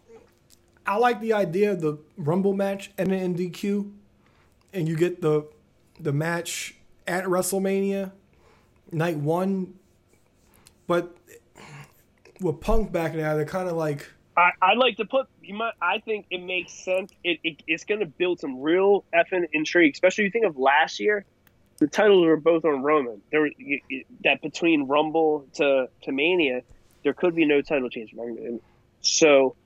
[0.87, 3.91] I like the idea of the Rumble match and an NDQ,
[4.73, 5.47] and you get the
[6.01, 6.75] the match
[7.07, 8.13] at WrestleMania
[8.91, 9.75] night one.
[10.87, 11.17] But
[12.41, 14.11] with Punk back now, they're kind of like.
[14.37, 15.27] I, I like to put.
[15.43, 15.75] You might.
[15.81, 17.13] I think it makes sense.
[17.23, 21.01] It, it it's going to build some real effing intrigue, especially you think of last
[21.01, 21.25] year.
[21.79, 23.21] The titles were both on Roman.
[23.31, 23.49] There
[24.25, 26.63] that between Rumble to to Mania,
[27.03, 28.15] there could be no title change.
[29.01, 29.57] So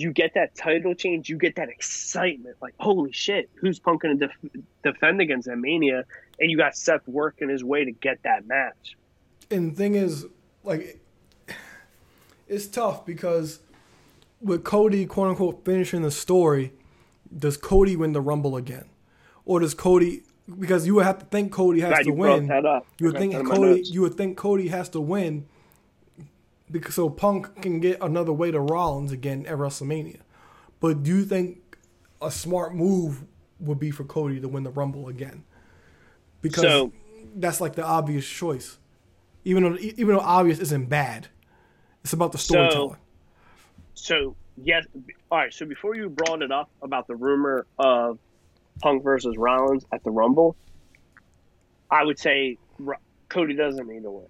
[0.00, 4.18] you get that title change, you get that excitement, like holy shit, who's Punk going
[4.18, 6.04] to def- defend against that Mania?
[6.38, 8.96] And you got Seth working his way to get that match.
[9.50, 10.26] And the thing is,
[10.64, 11.00] like,
[12.48, 13.60] it's tough because
[14.40, 16.72] with Cody quote unquote finishing the story,
[17.36, 18.88] does Cody win the Rumble again,
[19.44, 20.22] or does Cody?
[20.58, 22.48] Because you would have to think Cody has to win.
[22.98, 23.82] You would think that in my Cody.
[23.84, 25.46] You would think Cody has to win
[26.70, 30.20] because so Punk can get another way to Rollins again at WrestleMania.
[30.80, 31.78] But do you think
[32.22, 33.24] a smart move
[33.58, 35.44] would be for Cody to win the Rumble again?
[36.42, 36.92] Because So-
[37.36, 38.78] that's like the obvious choice.
[39.44, 41.28] Even though even though obvious isn't bad,
[42.04, 42.96] it's about the storytelling.
[43.94, 44.86] So yes,
[45.30, 45.52] all right.
[45.52, 48.18] So before you brought it up about the rumor of
[48.80, 50.56] Punk versus Rollins at the Rumble,
[51.90, 52.58] I would say
[53.28, 54.26] Cody doesn't need to win.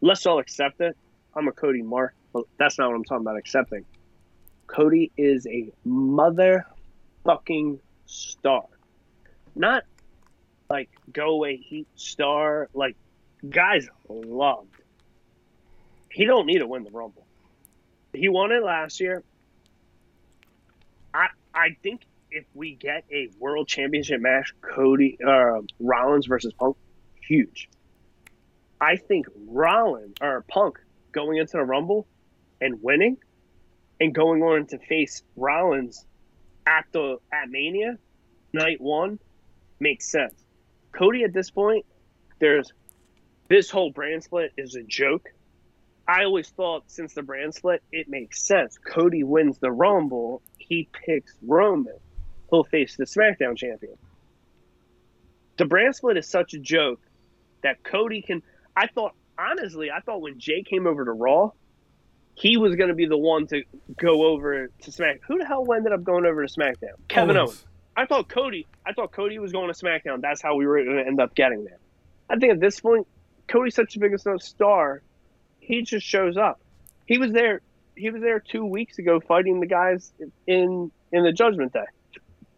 [0.00, 0.96] Let's all accept it.
[1.34, 3.36] I'm a Cody mark, but that's not what I'm talking about.
[3.36, 3.84] Accepting.
[4.66, 8.64] Cody is a motherfucking star,
[9.54, 9.84] not
[10.68, 12.68] like go away heat star.
[12.74, 12.96] Like
[13.48, 14.74] guys loved.
[16.10, 17.26] He don't need to win the Rumble.
[18.12, 19.22] He won it last year.
[21.12, 26.76] I I think if we get a world championship match, Cody uh, Rollins versus Punk,
[27.20, 27.68] huge.
[28.80, 30.78] I think Rollins or Punk
[31.12, 32.06] going into the Rumble
[32.60, 33.18] and winning,
[34.00, 36.04] and going on to face Rollins
[36.66, 37.98] at the at Mania,
[38.52, 39.18] night one,
[39.80, 40.34] makes sense.
[40.92, 41.86] Cody at this point,
[42.38, 42.72] there's
[43.48, 45.32] this whole brand split is a joke.
[46.08, 48.78] I always thought since the brand split, it makes sense.
[48.78, 51.96] Cody wins the Rumble, he picks Roman.
[52.50, 53.96] He'll face the SmackDown champion.
[55.56, 57.00] The brand split is such a joke
[57.62, 58.42] that Cody can.
[58.76, 61.50] I thought, honestly, I thought when Jey came over to Raw,
[62.34, 63.62] he was going to be the one to
[63.98, 65.20] go over to Smack.
[65.26, 66.96] Who the hell ended up going over to SmackDown?
[67.08, 67.50] Kevin Owens.
[67.50, 67.64] Owens.
[67.96, 68.66] I thought Cody.
[68.84, 70.20] I thought Cody was going to SmackDown.
[70.20, 71.78] That's how we were going to end up getting there.
[72.28, 73.06] I think at this point,
[73.48, 75.02] Cody's such a big enough star.
[75.60, 76.60] He just shows up.
[77.06, 77.62] He was there.
[77.94, 80.12] He was there two weeks ago fighting the guys
[80.46, 81.86] in in the Judgment Day.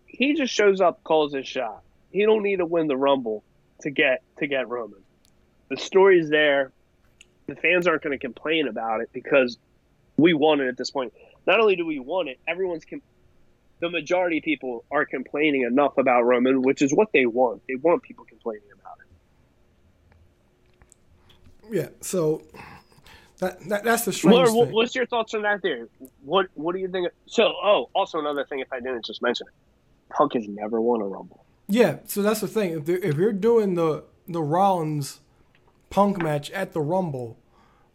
[0.07, 1.83] He just shows up, calls his shot.
[2.11, 3.45] He don't need to win the Rumble
[3.83, 4.99] to get to get Roman.
[5.69, 6.73] The story's there.
[7.47, 9.59] The fans aren't going to complain about it because
[10.17, 11.13] we want it at this point.
[11.47, 13.03] Not only do we want it, everyone's com-
[13.81, 17.63] the majority of people are complaining enough about Roman, which is what they want.
[17.69, 18.97] They want people complaining about
[21.71, 21.77] it.
[21.77, 22.43] Yeah, so
[23.39, 24.73] that, that that's the strange Laura, thing.
[24.73, 25.89] what's your thoughts on that there?
[26.25, 27.09] What What do you think?
[27.27, 31.01] So, oh, also another thing, if I didn't just mention it, Punk has never won
[31.01, 31.45] a Rumble.
[31.69, 32.73] Yeah, so that's the thing.
[32.73, 35.21] If, if you're doing the the Rollins
[35.91, 37.39] Punk match at the Rumble,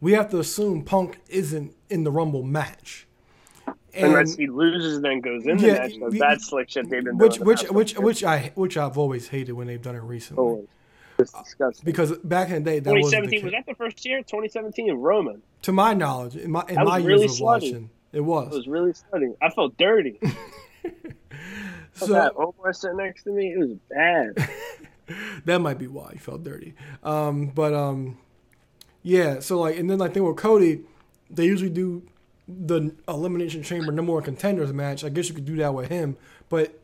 [0.01, 3.07] we have to assume Punk isn't in the Rumble match.
[3.95, 5.93] And Unless he loses and then goes in the Yeah, match.
[5.99, 7.43] So that's slick shit they've been which doing.
[7.43, 10.67] the which which which I which I've always hated when they've done it recently.
[11.17, 11.85] disgusting.
[11.85, 14.19] Because back in the day, that was the 2017 was that the first year?
[14.23, 15.43] 2017 Roman.
[15.61, 18.51] To my knowledge, in my in That my really years of watching, it was.
[18.51, 19.35] It was really stunning.
[19.41, 20.19] I felt dirty.
[21.93, 24.35] so that Omar sitting next to me, it was bad.
[25.45, 26.73] that might be why he felt dirty.
[27.03, 28.17] Um, but um,
[29.01, 29.39] yeah.
[29.39, 30.81] So like, and then like thing with Cody,
[31.29, 32.03] they usually do
[32.47, 35.03] the elimination chamber number one contenders match.
[35.03, 36.17] I guess you could do that with him,
[36.49, 36.79] but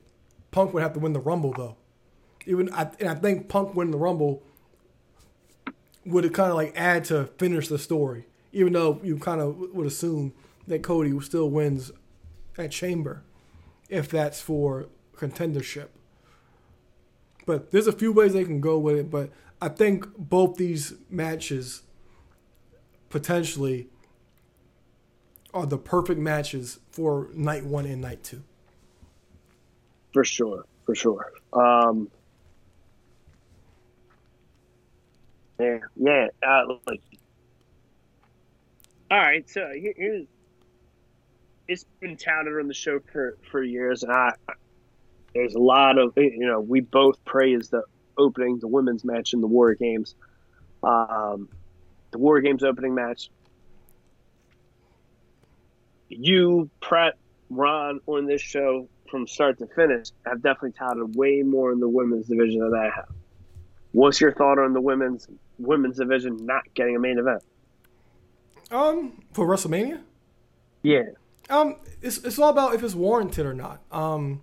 [0.51, 1.75] Punk would have to win the Rumble though.
[2.45, 4.41] Even I, and I think Punk winning the Rumble
[6.05, 8.25] would kind of like add to finish the story.
[8.51, 10.33] Even though you kind of would assume
[10.67, 11.91] that Cody still wins
[12.57, 13.23] at Chamber,
[13.89, 15.89] if that's for contendership.
[17.45, 19.09] But there's a few ways they can go with it.
[19.09, 19.31] But
[19.61, 21.83] I think both these matches
[23.09, 23.87] potentially
[25.53, 28.43] are the perfect matches for night one and night two.
[30.13, 31.31] For sure, for sure.
[31.53, 32.09] Um,
[35.59, 36.27] yeah, yeah.
[36.47, 37.01] Uh, like,
[39.11, 39.47] all right.
[39.49, 40.27] So here, here's
[41.67, 44.33] it's been touted on the show for for years, and I
[45.33, 47.83] there's a lot of you know we both praise the
[48.17, 50.15] opening, the women's match in the War Games,
[50.83, 51.49] um,
[52.11, 53.29] the War Games opening match.
[56.09, 57.15] You, Pratt,
[57.49, 61.89] Ron on this show from start to finish have definitely touted way more in the
[61.89, 63.09] women's division than I have.
[63.91, 65.27] What's your thought on the women's
[65.57, 67.43] women's division not getting a main event?
[68.71, 70.01] Um, for WrestleMania,
[70.83, 71.03] Yeah,
[71.49, 73.81] um, it's it's all about if it's warranted or not.
[73.91, 74.41] Um,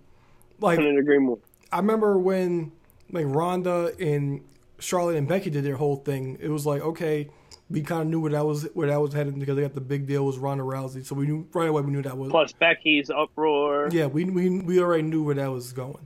[0.59, 1.39] like couldn't agree more.
[1.71, 2.71] I remember when
[3.11, 4.41] like Ronda and
[4.79, 6.37] Charlotte and Becky did their whole thing.
[6.41, 7.29] It was like okay,
[7.69, 9.81] we kind of knew where that was where that was headed because they got the
[9.81, 12.53] big deal was Ronda Rousey, so we knew right away we knew that was Plus
[12.53, 13.89] Becky's uproar.
[13.91, 16.05] yeah we we we already knew where that was going.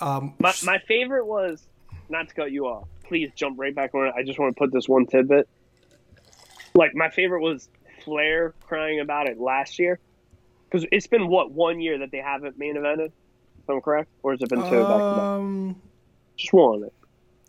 [0.00, 1.66] Um, My my favorite was
[2.08, 2.88] not to cut you off.
[3.04, 4.14] Please jump right back on it.
[4.16, 5.48] I just want to put this one tidbit.
[6.74, 7.68] Like my favorite was
[8.04, 9.98] Flair crying about it last year
[10.68, 13.12] because it's been what one year that they haven't main evented.
[13.66, 14.64] If I'm correct, or has it been two?
[14.64, 14.92] back to back?
[14.92, 15.76] Um,
[16.36, 16.88] Just one.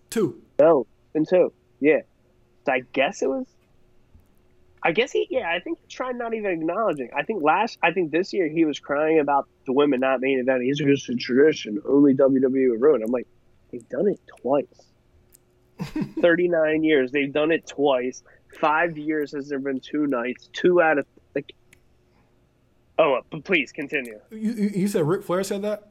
[0.09, 0.41] two.
[0.57, 1.53] No, been two.
[1.79, 1.99] Yeah.
[2.65, 3.45] So I guess it was.
[4.81, 5.27] I guess he.
[5.29, 7.09] Yeah, I think he tried not even acknowledging.
[7.15, 7.77] I think last.
[7.83, 10.69] I think this year he was crying about the women not main eventing.
[10.69, 11.81] It's just a tradition.
[11.87, 13.03] Only WWE would ruin.
[13.03, 13.27] I'm like,
[13.71, 14.65] they've done it twice.
[16.21, 17.11] 39 years.
[17.11, 18.23] They've done it twice.
[18.59, 20.49] Five years has there been two nights.
[20.51, 21.05] Two out of
[21.35, 21.53] like.
[22.97, 24.19] Oh, but please continue.
[24.31, 25.86] You, you you said Ric Flair said that?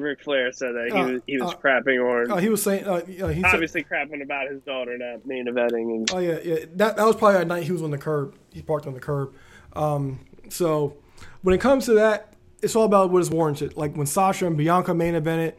[0.00, 2.62] Ric Flair said that he Uh, was he was uh, crapping on Uh, he was
[2.62, 6.38] saying, uh, he said, obviously crapping about his daughter not main eventing and Oh yeah,
[6.42, 6.64] yeah.
[6.74, 8.34] That that was probably a night he was on the curb.
[8.52, 9.34] He parked on the curb.
[9.74, 10.96] Um, so
[11.42, 13.76] when it comes to that, it's all about what is warranted.
[13.76, 15.54] Like when Sasha and Bianca main evented,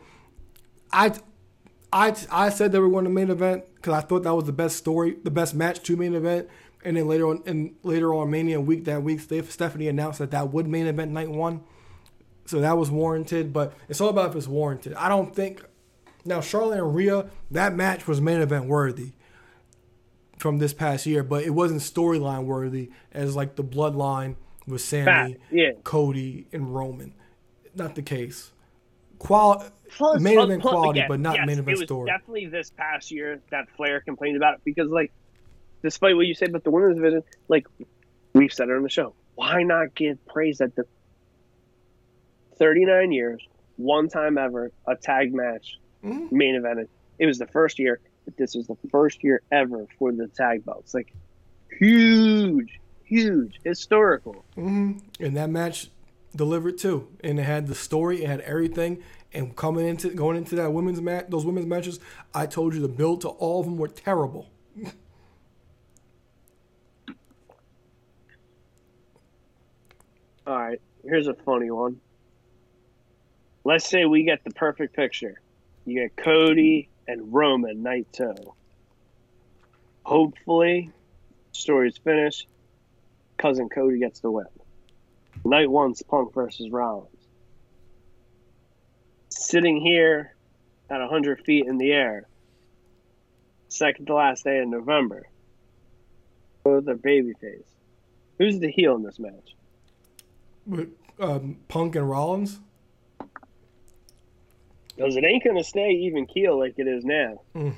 [0.92, 1.14] I,
[1.94, 4.52] I, I said they were going to main event because I thought that was the
[4.54, 6.50] best story, the best match to main event.
[6.84, 10.52] And then later on, and later on Mania week that week, Stephanie announced that that
[10.54, 11.62] would main event night one.
[12.50, 14.96] So that was warranted, but it's all about if it's warranted.
[14.96, 15.64] I don't think
[16.26, 19.12] now Charlotte and Rhea that match was main event worthy
[20.40, 24.36] from this past year, but it wasn't storyline worthy as like the bloodline
[24.66, 25.74] with Sami, Fact, yeah.
[25.84, 27.14] Cody, and Roman.
[27.76, 28.52] Not the case.
[29.20, 31.88] Qual Plus- main plus- event plus- quality, again, but not yes, main event it was
[31.88, 32.08] story.
[32.08, 35.12] Definitely this past year that Flair complained about it because, like,
[35.84, 37.68] despite what you said about the women's division, like
[38.34, 40.86] we've said it on the show, why not give praise at the
[42.60, 43.42] 39 years,
[43.78, 46.32] one time ever, a tag match Mhm.
[46.32, 46.88] main evented.
[47.18, 50.64] It was the first year, but this was the first year ever for the tag
[50.66, 50.94] belts.
[50.94, 51.14] Like,
[51.80, 54.46] huge, huge, historical.
[54.56, 55.90] hmm And that match
[56.36, 59.02] delivered too, and it had the story, it had everything.
[59.34, 62.00] And coming into going into that women's match, those women's matches,
[62.34, 64.50] I told you the build to all of them were terrible.
[70.48, 72.00] All right, here's a funny one.
[73.64, 75.40] Let's say we get the perfect picture.
[75.86, 78.36] You get Cody and Roman two.
[80.04, 80.92] Hopefully,
[81.52, 82.48] story's finished.
[83.38, 84.46] Cousin Cody gets the win.
[85.46, 87.08] Night one's Punk versus Rollins.
[89.30, 90.36] Sitting here
[90.90, 92.28] at 100 feet in the air,
[93.70, 95.28] second to last day in November.
[96.64, 97.64] Both are babyface.
[98.38, 99.56] Who's the heel in this match?
[101.20, 102.60] Um, Punk and Rollins,
[105.00, 107.42] Because it ain't gonna stay even keel like it is now.
[107.56, 107.74] Mm.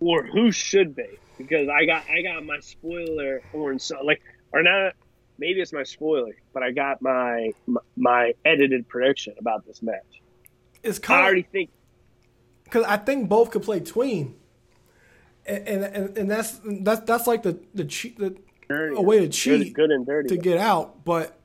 [0.00, 1.18] Or who should be?
[1.36, 4.94] Because I got I got my spoiler or so like or not
[5.36, 10.22] maybe it's my spoiler, but I got my my, my edited prediction about this match.
[10.82, 11.68] it's I already think
[12.64, 14.36] because I think both could play tween,
[15.44, 18.36] and and, and, that's that's that's like the the cheat the
[18.70, 20.30] dirty, a way to good, cheat good and dirty.
[20.30, 21.38] to get out, but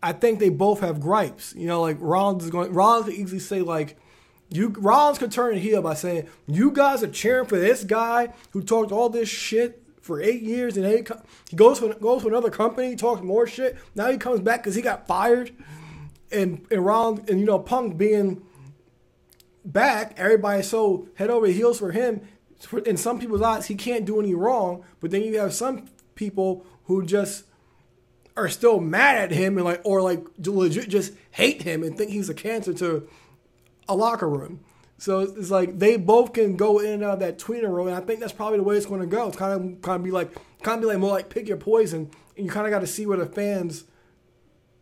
[0.00, 1.52] I think they both have gripes.
[1.56, 2.72] You know, like Rollins is going.
[2.72, 3.96] Rollins could easily say like,
[4.50, 8.32] you Rollins could turn it heel by saying, "You guys are cheering for this guy
[8.50, 12.22] who talked all this shit for eight years, and he, co- he goes to goes
[12.22, 13.76] to another company, talks more shit.
[13.94, 15.52] Now he comes back because he got fired."
[16.32, 18.42] And and Rollins and you know Punk being
[19.64, 22.22] back, everybody's so head over heels for him.
[22.84, 24.84] In some people's eyes, he can't do any wrong.
[25.00, 27.44] But then you have some people who just
[28.36, 32.10] are still mad at him and like, or like legit just hate him and think
[32.10, 33.08] he's a cancer to
[33.88, 34.60] a locker room.
[34.98, 37.96] So it's like they both can go in and out of that tweener role, and
[37.96, 39.28] I think that's probably the way it's going to go.
[39.28, 40.30] It's kind of kind of be like
[40.62, 42.86] kind of be like more like pick your poison, and you kind of got to
[42.86, 43.84] see where the fans.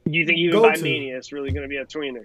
[0.06, 0.82] you think even go by to.
[0.82, 2.24] Mania it's really gonna be a tweener?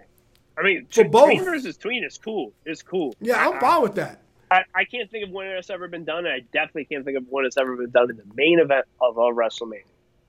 [0.58, 1.26] I mean, For tw- both.
[1.26, 2.52] tween versus tween is cool.
[2.66, 3.16] It's cool.
[3.20, 4.22] Yeah, I'm I- fine with that.
[4.52, 6.26] I, I can't think of when it's ever been done.
[6.28, 8.86] And I definitely can't think of when it's ever been done in the main event
[9.02, 9.82] of a WrestleMania.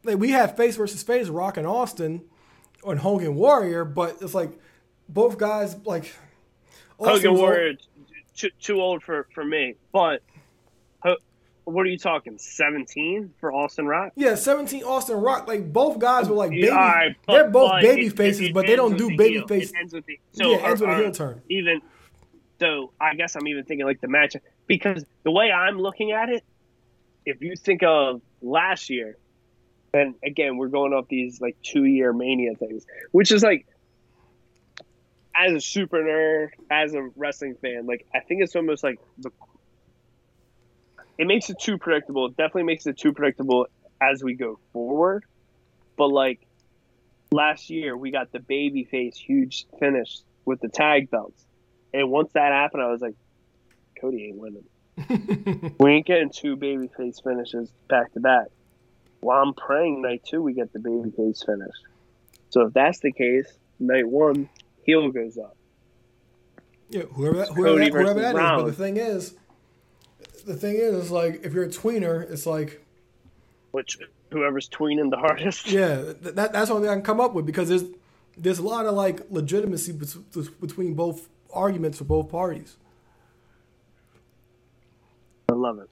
[0.02, 2.22] like we have face versus face, Rock and Austin,
[2.86, 4.50] and Hogan Warrior, but it's like
[5.10, 6.14] both guys like
[6.98, 7.74] Hogan Warrior,
[8.36, 9.74] too, too old for, for me.
[9.92, 10.22] But
[11.64, 12.36] what are you talking?
[12.38, 14.12] Seventeen for Austin Rock?
[14.16, 15.48] Yeah, seventeen Austin Rock.
[15.48, 16.66] Like both guys were like baby.
[16.66, 19.46] Yeah, right, but- they're both baby it- faces, it but they don't do baby heel.
[19.46, 19.70] face.
[19.70, 21.40] It ends with the so yeah, it ends with a heel turn.
[21.48, 21.80] Even
[22.60, 24.36] so, I guess I'm even thinking like the match
[24.66, 26.44] because the way I'm looking at it,
[27.24, 29.16] if you think of last year,
[29.94, 33.66] and again we're going off these like two year mania things, which is like
[35.36, 39.30] as a super nerd, as a wrestling fan, like I think it's almost like the
[41.18, 42.26] it makes it too predictable.
[42.26, 43.66] It definitely makes it too predictable
[44.00, 45.24] as we go forward.
[45.96, 46.40] But like
[47.30, 51.44] last year, we got the babyface huge finish with the tag belts,
[51.92, 53.14] and once that happened, I was like,
[54.00, 54.64] Cody ain't winning.
[55.80, 58.46] we ain't getting two babyface finishes back to back.
[59.20, 61.82] Well, I'm praying night two we get the baby face finished.
[62.50, 63.46] So if that's the case,
[63.80, 64.48] night one
[64.84, 65.56] heel goes up.
[66.90, 68.40] Yeah, whoever that, whoever that, whoever that is.
[68.40, 69.34] But the thing is,
[70.46, 72.84] the thing is, is like if you're a tweener, it's like
[73.72, 73.98] Which
[74.30, 75.70] whoever's tweening the hardest.
[75.70, 77.84] yeah, that that's the only thing I can come up with because there's
[78.36, 79.92] there's a lot of like legitimacy
[80.60, 82.76] between both arguments for both parties.
[85.48, 85.88] I love it.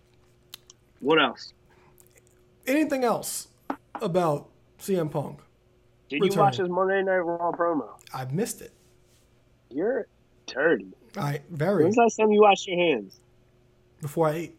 [1.01, 1.53] What else?
[2.66, 3.49] Anything else
[4.01, 5.38] about CM Punk?
[6.09, 7.88] Did you watch his Monday Night Raw promo?
[8.12, 8.72] I've missed it.
[9.73, 10.07] You're
[10.47, 10.93] dirty.
[11.16, 13.18] I very When's the last time you washed your hands?
[14.01, 14.59] before I ate.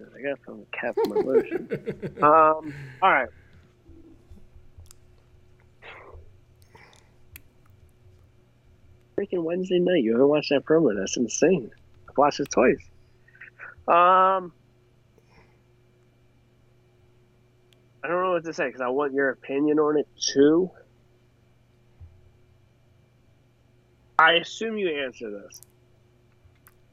[0.00, 1.68] I got some cat for my lotion.
[2.22, 3.28] um, all right.
[9.18, 10.02] Freaking Wednesday night.
[10.02, 10.96] You haven't watched that promo.
[10.96, 11.70] That's insane.
[12.08, 12.78] I've watched it twice.
[13.88, 14.52] Um,
[18.04, 20.70] I don't know what to say because I want your opinion on it too.
[24.18, 25.60] I assume you answer this,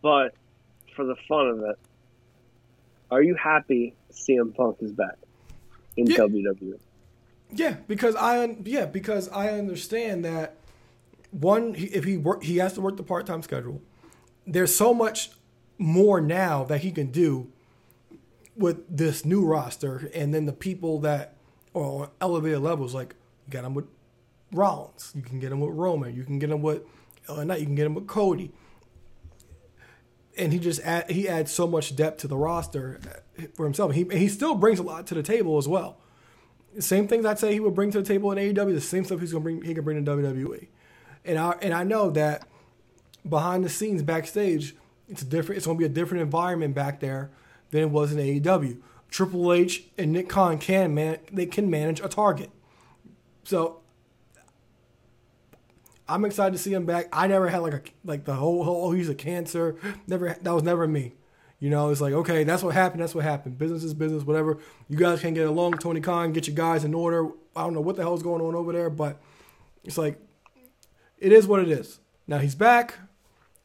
[0.01, 0.33] but
[0.95, 1.79] for the fun of it,
[3.11, 5.17] are you happy CM Punk is back
[5.95, 6.17] in Yeah.
[6.17, 6.79] WWE?
[7.55, 10.55] Yeah, because I yeah because I understand that
[11.31, 13.81] one he, if he work he has to work the part time schedule.
[14.45, 15.31] There's so much
[15.77, 17.47] more now that he can do
[18.55, 21.35] with this new roster, and then the people that
[21.73, 22.93] are on elevated levels.
[22.93, 23.15] Like
[23.47, 23.85] you got him with
[24.51, 26.83] Rollins, you can get him with Roman, you can get him with
[27.27, 28.51] Uh, LA Knight, you can get him with Cody.
[30.35, 32.99] And he just add, he adds so much depth to the roster
[33.53, 33.93] for himself.
[33.93, 35.99] He he still brings a lot to the table as well
[36.79, 39.19] same things I'd say he would bring to the table in AEW, the same stuff
[39.19, 40.67] he's gonna bring he can bring to WWE.
[41.25, 42.47] And I and I know that
[43.27, 44.75] behind the scenes backstage,
[45.07, 47.31] it's different it's gonna be a different environment back there
[47.71, 48.79] than it was in AEW.
[49.09, 52.49] Triple H and Nick Khan can man they can manage a target.
[53.43, 53.81] So
[56.13, 57.07] I'm excited to see him back.
[57.11, 59.75] I never had like a like the whole, whole oh he's a cancer.
[60.05, 61.13] Never that was never me.
[61.59, 63.01] You know, it's like okay, that's what happened.
[63.01, 63.57] That's what happened.
[63.57, 64.23] Business is business.
[64.23, 64.59] Whatever.
[64.89, 65.73] You guys can't get along.
[65.79, 67.29] Tony Khan, get your guys in order.
[67.55, 69.19] I don't know what the hell's going on over there, but
[69.83, 70.19] it's like
[71.17, 71.99] it is what it is.
[72.27, 72.99] Now he's back.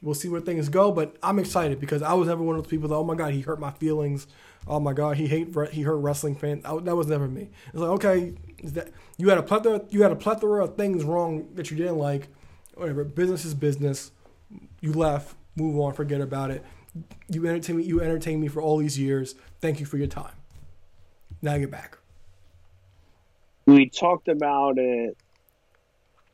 [0.03, 2.71] We'll see where things go, but I'm excited because I was never one of those
[2.71, 4.27] people that oh my god he hurt my feelings.
[4.67, 6.65] Oh my god he hate he hurt wrestling fans.
[6.65, 7.51] I, that was never me.
[7.67, 8.89] It's like okay, that
[9.19, 12.29] you had a plethora you had a plethora of things wrong that you didn't like.
[12.79, 13.03] Whatever.
[13.05, 14.13] Business is business.
[14.81, 15.35] You left.
[15.57, 15.93] Move on.
[15.95, 16.65] Forget about it.
[17.29, 17.83] You entertain me.
[17.83, 19.35] You entertained me for all these years.
[19.61, 20.33] Thank you for your time.
[21.43, 21.99] Now you're back.
[23.67, 25.17] We talked about it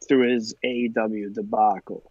[0.06, 2.02] through his AEW debacle.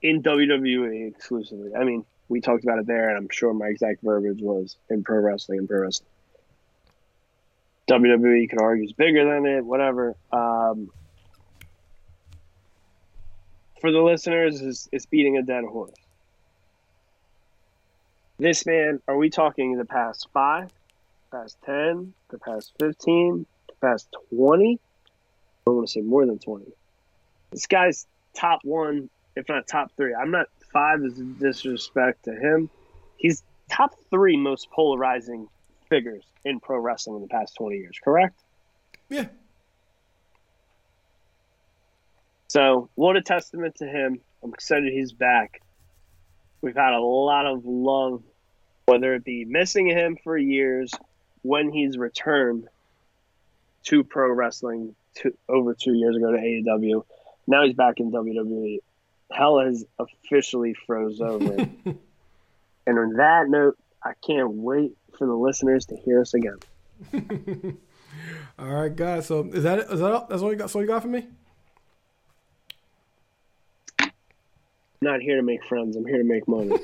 [0.00, 1.74] In WWE exclusively.
[1.74, 5.04] I mean, we talked about it there, and I'm sure my exact verbiage was in
[5.04, 6.08] pro wrestling and pro wrestling.
[7.88, 10.16] WWE can argue is bigger than it, whatever.
[10.32, 10.90] Um,
[13.80, 15.94] for the listeners, it's, it's beating a dead horse.
[18.38, 20.70] This man, are we talking the past five,
[21.30, 24.78] past 10, the past 15, the past 20?
[25.66, 26.66] I want to say more than 20.
[27.50, 30.14] This guy's top one, if not top three.
[30.14, 32.68] I'm not five is a disrespect to him.
[33.16, 35.48] He's top three most polarizing
[35.88, 38.38] figures in pro wrestling in the past 20 years, correct?
[39.08, 39.26] Yeah.
[42.48, 44.20] So, what a testament to him.
[44.42, 45.60] I'm excited he's back.
[46.60, 48.22] We've had a lot of love,
[48.86, 50.92] whether it be missing him for years,
[51.42, 52.68] when he's returned
[53.84, 57.04] to pro wrestling two, over two years ago to AEW.
[57.46, 58.78] Now he's back in WWE.
[59.30, 61.54] Hell has officially froze over.
[62.86, 66.58] and on that note, I can't wait for the listeners to hear us again.
[68.58, 69.26] All right, guys.
[69.26, 69.90] So is that it?
[69.90, 70.26] Is that all?
[70.28, 70.70] That's all you got?
[70.70, 71.26] So you got for me?
[74.00, 74.10] I'm
[75.02, 75.96] not here to make friends.
[75.96, 76.76] I'm here to make money.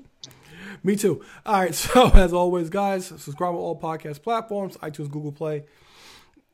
[0.82, 1.24] Me too.
[1.44, 1.74] All right.
[1.74, 5.64] So as always, guys, subscribe on all podcast platforms: iTunes, Google Play,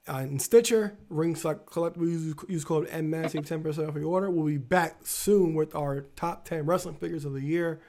[0.09, 0.97] uh, and Stitcher.
[1.09, 1.97] Ringside Collect.
[1.97, 4.31] we Use, use code MMAN save ten percent off your order.
[4.31, 7.81] We'll be back soon with our top ten wrestling figures of the year,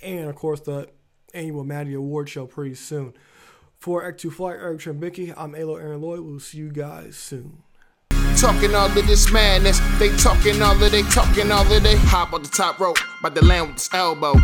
[0.00, 0.88] and of course the
[1.34, 3.14] annual Maddie Award show pretty soon.
[3.78, 6.20] For Act Two Flight, Eric Trembicki, I'm A'Lo Aaron Lloyd.
[6.20, 7.62] We'll see you guys soon.
[8.36, 9.80] Talking all of this madness.
[9.98, 13.28] They talking all of they talking all of they hop on the top rope, by
[13.28, 14.34] the land with his elbow.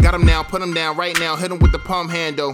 [0.00, 2.52] Got him now, put him down right now, hit him with the palm handle.